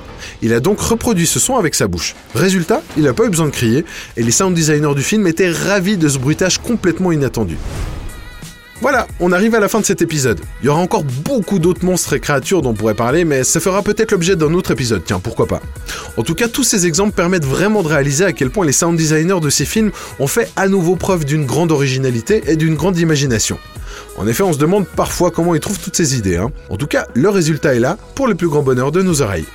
Il 0.41 0.53
a 0.53 0.59
donc 0.59 0.79
reproduit 0.79 1.27
ce 1.27 1.39
son 1.39 1.55
avec 1.55 1.75
sa 1.75 1.87
bouche. 1.87 2.15
Résultat, 2.35 2.81
il 2.97 3.03
n'a 3.03 3.13
pas 3.13 3.25
eu 3.25 3.29
besoin 3.29 3.47
de 3.47 3.51
crier, 3.51 3.85
et 4.17 4.23
les 4.23 4.31
sound 4.31 4.53
designers 4.53 4.95
du 4.95 5.03
film 5.03 5.27
étaient 5.27 5.49
ravis 5.49 5.97
de 5.97 6.07
ce 6.07 6.17
bruitage 6.17 6.59
complètement 6.59 7.11
inattendu. 7.11 7.57
Voilà, 8.81 9.05
on 9.19 9.31
arrive 9.31 9.53
à 9.53 9.59
la 9.59 9.69
fin 9.69 9.79
de 9.79 9.85
cet 9.85 10.01
épisode. 10.01 10.39
Il 10.61 10.65
y 10.65 10.69
aura 10.69 10.81
encore 10.81 11.03
beaucoup 11.03 11.59
d'autres 11.59 11.85
monstres 11.85 12.13
et 12.13 12.19
créatures 12.19 12.63
dont 12.63 12.71
on 12.71 12.73
pourrait 12.73 12.95
parler, 12.95 13.25
mais 13.25 13.43
ça 13.43 13.59
fera 13.59 13.83
peut-être 13.83 14.11
l'objet 14.11 14.35
d'un 14.35 14.55
autre 14.55 14.71
épisode, 14.71 15.03
tiens, 15.05 15.19
pourquoi 15.19 15.45
pas. 15.45 15.61
En 16.17 16.23
tout 16.23 16.33
cas, 16.33 16.47
tous 16.47 16.63
ces 16.63 16.87
exemples 16.87 17.11
permettent 17.11 17.45
vraiment 17.45 17.83
de 17.83 17.87
réaliser 17.87 18.25
à 18.25 18.33
quel 18.33 18.49
point 18.49 18.65
les 18.65 18.71
sound 18.71 18.97
designers 18.97 19.39
de 19.39 19.51
ces 19.51 19.65
films 19.65 19.91
ont 20.19 20.25
fait 20.25 20.51
à 20.55 20.67
nouveau 20.67 20.95
preuve 20.95 21.25
d'une 21.25 21.45
grande 21.45 21.71
originalité 21.71 22.41
et 22.47 22.55
d'une 22.55 22.73
grande 22.73 22.97
imagination. 22.97 23.59
En 24.17 24.27
effet, 24.27 24.41
on 24.41 24.51
se 24.51 24.57
demande 24.57 24.87
parfois 24.87 25.29
comment 25.29 25.53
ils 25.53 25.61
trouvent 25.61 25.79
toutes 25.79 25.95
ces 25.95 26.17
idées. 26.17 26.37
Hein. 26.37 26.51
En 26.69 26.77
tout 26.77 26.87
cas, 26.87 27.05
le 27.13 27.29
résultat 27.29 27.75
est 27.75 27.79
là, 27.79 27.99
pour 28.15 28.27
le 28.27 28.33
plus 28.33 28.47
grand 28.47 28.63
bonheur 28.63 28.91
de 28.91 29.03
nos 29.03 29.21
oreilles. 29.21 29.45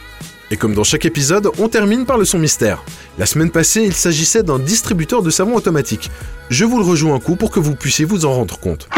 Et 0.53 0.57
comme 0.57 0.75
dans 0.75 0.85
chaque 0.85 1.05
épisode, 1.05 1.51
on 1.59 1.69
termine 1.69 2.07
par 2.07 2.17
le 2.17 2.25
son 2.25 2.39
mystère. 2.39 2.85
La 3.19 3.27
semaine 3.27 3.51
passée, 3.51 3.83
il 3.83 3.93
s'agissait 3.93 4.45
d'un 4.45 4.61
distributeur 4.61 5.23
de 5.23 5.31
savon 5.31 5.57
automatique. 5.57 6.13
Je 6.49 6.65
vous 6.65 6.79
le 6.79 6.85
rejoue 6.85 7.13
un 7.13 7.19
coup 7.19 7.35
pour 7.35 7.51
que 7.51 7.59
vous 7.59 7.75
puissiez 7.75 8.05
vous 8.05 8.25
en 8.25 8.33
rendre 8.33 8.57
compte. 8.61 8.89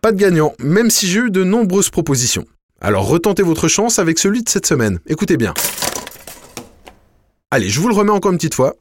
Pas 0.00 0.12
de 0.12 0.16
gagnant, 0.16 0.54
même 0.60 0.90
si 0.90 1.08
j'ai 1.08 1.18
eu 1.18 1.30
de 1.30 1.42
nombreuses 1.42 1.90
propositions. 1.90 2.44
Alors 2.80 3.08
retentez 3.08 3.42
votre 3.42 3.66
chance 3.66 3.98
avec 3.98 4.20
celui 4.20 4.44
de 4.44 4.48
cette 4.48 4.66
semaine. 4.66 5.00
Écoutez 5.08 5.36
bien. 5.36 5.54
Allez, 7.50 7.68
je 7.68 7.80
vous 7.80 7.88
le 7.88 7.94
remets 7.94 8.12
encore 8.12 8.30
une 8.30 8.38
petite 8.38 8.54
fois. 8.54 8.76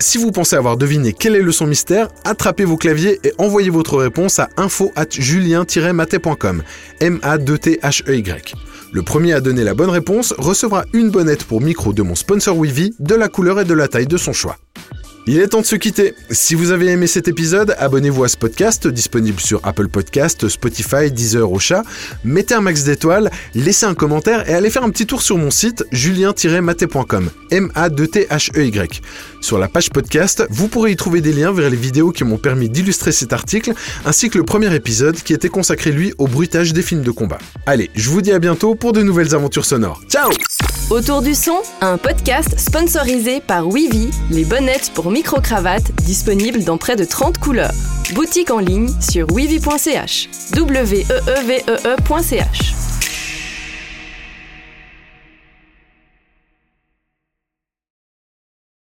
Si 0.00 0.18
vous 0.18 0.32
pensez 0.32 0.56
avoir 0.56 0.76
deviné 0.76 1.12
quel 1.12 1.36
est 1.36 1.42
le 1.42 1.52
son 1.52 1.68
mystère, 1.68 2.08
attrapez 2.24 2.64
vos 2.64 2.76
claviers 2.76 3.20
et 3.22 3.32
envoyez 3.38 3.70
votre 3.70 3.98
réponse 3.98 4.40
à 4.40 4.48
info 4.56 4.90
at 4.96 5.06
julien-maté.com. 5.10 6.64
M-A-2-T-H-E-Y. 7.00 8.54
Le 8.92 9.02
premier 9.02 9.32
à 9.34 9.40
donner 9.40 9.62
la 9.62 9.74
bonne 9.74 9.90
réponse 9.90 10.34
recevra 10.38 10.84
une 10.92 11.10
bonnette 11.10 11.44
pour 11.44 11.60
micro 11.60 11.92
de 11.92 12.02
mon 12.02 12.16
sponsor 12.16 12.58
Wivi 12.58 12.96
de 12.98 13.14
la 13.14 13.28
couleur 13.28 13.60
et 13.60 13.64
de 13.64 13.74
la 13.74 13.86
taille 13.86 14.08
de 14.08 14.16
son 14.16 14.32
choix. 14.32 14.56
Il 15.26 15.40
est 15.40 15.48
temps 15.48 15.62
de 15.62 15.66
se 15.66 15.76
quitter. 15.76 16.14
Si 16.30 16.54
vous 16.54 16.70
avez 16.70 16.88
aimé 16.88 17.06
cet 17.06 17.28
épisode, 17.28 17.74
abonnez-vous 17.78 18.24
à 18.24 18.28
ce 18.28 18.36
podcast, 18.36 18.86
disponible 18.86 19.40
sur 19.40 19.58
Apple 19.64 19.88
Podcast, 19.88 20.48
Spotify, 20.48 21.10
Deezer 21.10 21.50
au 21.50 21.58
chat. 21.58 21.82
Mettez 22.24 22.52
un 22.54 22.60
max 22.60 22.84
d'étoiles, 22.84 23.30
laissez 23.54 23.86
un 23.86 23.94
commentaire 23.94 24.46
et 24.50 24.52
allez 24.52 24.68
faire 24.68 24.84
un 24.84 24.90
petit 24.90 25.06
tour 25.06 25.22
sur 25.22 25.38
mon 25.38 25.50
site 25.50 25.86
julien-maté.com. 25.92 27.30
M-A-2-T-H-E-Y. 27.50 29.00
Sur 29.40 29.58
la 29.58 29.68
page 29.68 29.88
podcast, 29.88 30.44
vous 30.50 30.68
pourrez 30.68 30.92
y 30.92 30.96
trouver 30.96 31.22
des 31.22 31.32
liens 31.32 31.52
vers 31.52 31.70
les 31.70 31.76
vidéos 31.76 32.12
qui 32.12 32.24
m'ont 32.24 32.36
permis 32.36 32.68
d'illustrer 32.68 33.12
cet 33.12 33.32
article, 33.32 33.72
ainsi 34.04 34.28
que 34.28 34.36
le 34.36 34.44
premier 34.44 34.74
épisode 34.74 35.16
qui 35.16 35.32
était 35.32 35.48
consacré 35.48 35.90
lui 35.90 36.12
au 36.18 36.26
bruitage 36.26 36.74
des 36.74 36.82
films 36.82 37.02
de 37.02 37.10
combat. 37.10 37.38
Allez, 37.64 37.90
je 37.94 38.10
vous 38.10 38.20
dis 38.20 38.32
à 38.32 38.38
bientôt 38.38 38.74
pour 38.74 38.92
de 38.92 39.02
nouvelles 39.02 39.34
aventures 39.34 39.64
sonores. 39.64 40.02
Ciao 40.06 40.30
Autour 40.90 41.22
du 41.22 41.34
son, 41.34 41.62
un 41.80 41.96
podcast 41.96 42.58
sponsorisé 42.58 43.40
par 43.40 43.64
les 44.30 44.44
bonnettes 44.44 44.90
pour 44.92 45.10
micro-cravates 45.14 45.92
disponibles 46.02 46.64
dans 46.64 46.76
près 46.76 46.96
de 46.96 47.04
30 47.04 47.38
couleurs. 47.38 47.70
Boutique 48.14 48.50
en 48.50 48.58
ligne 48.58 48.88
sur 49.00 49.30
weavy.ch. 49.30 50.28
e 50.56 50.58
e 50.58 51.62
e 51.84 51.96
-E. 51.96 52.93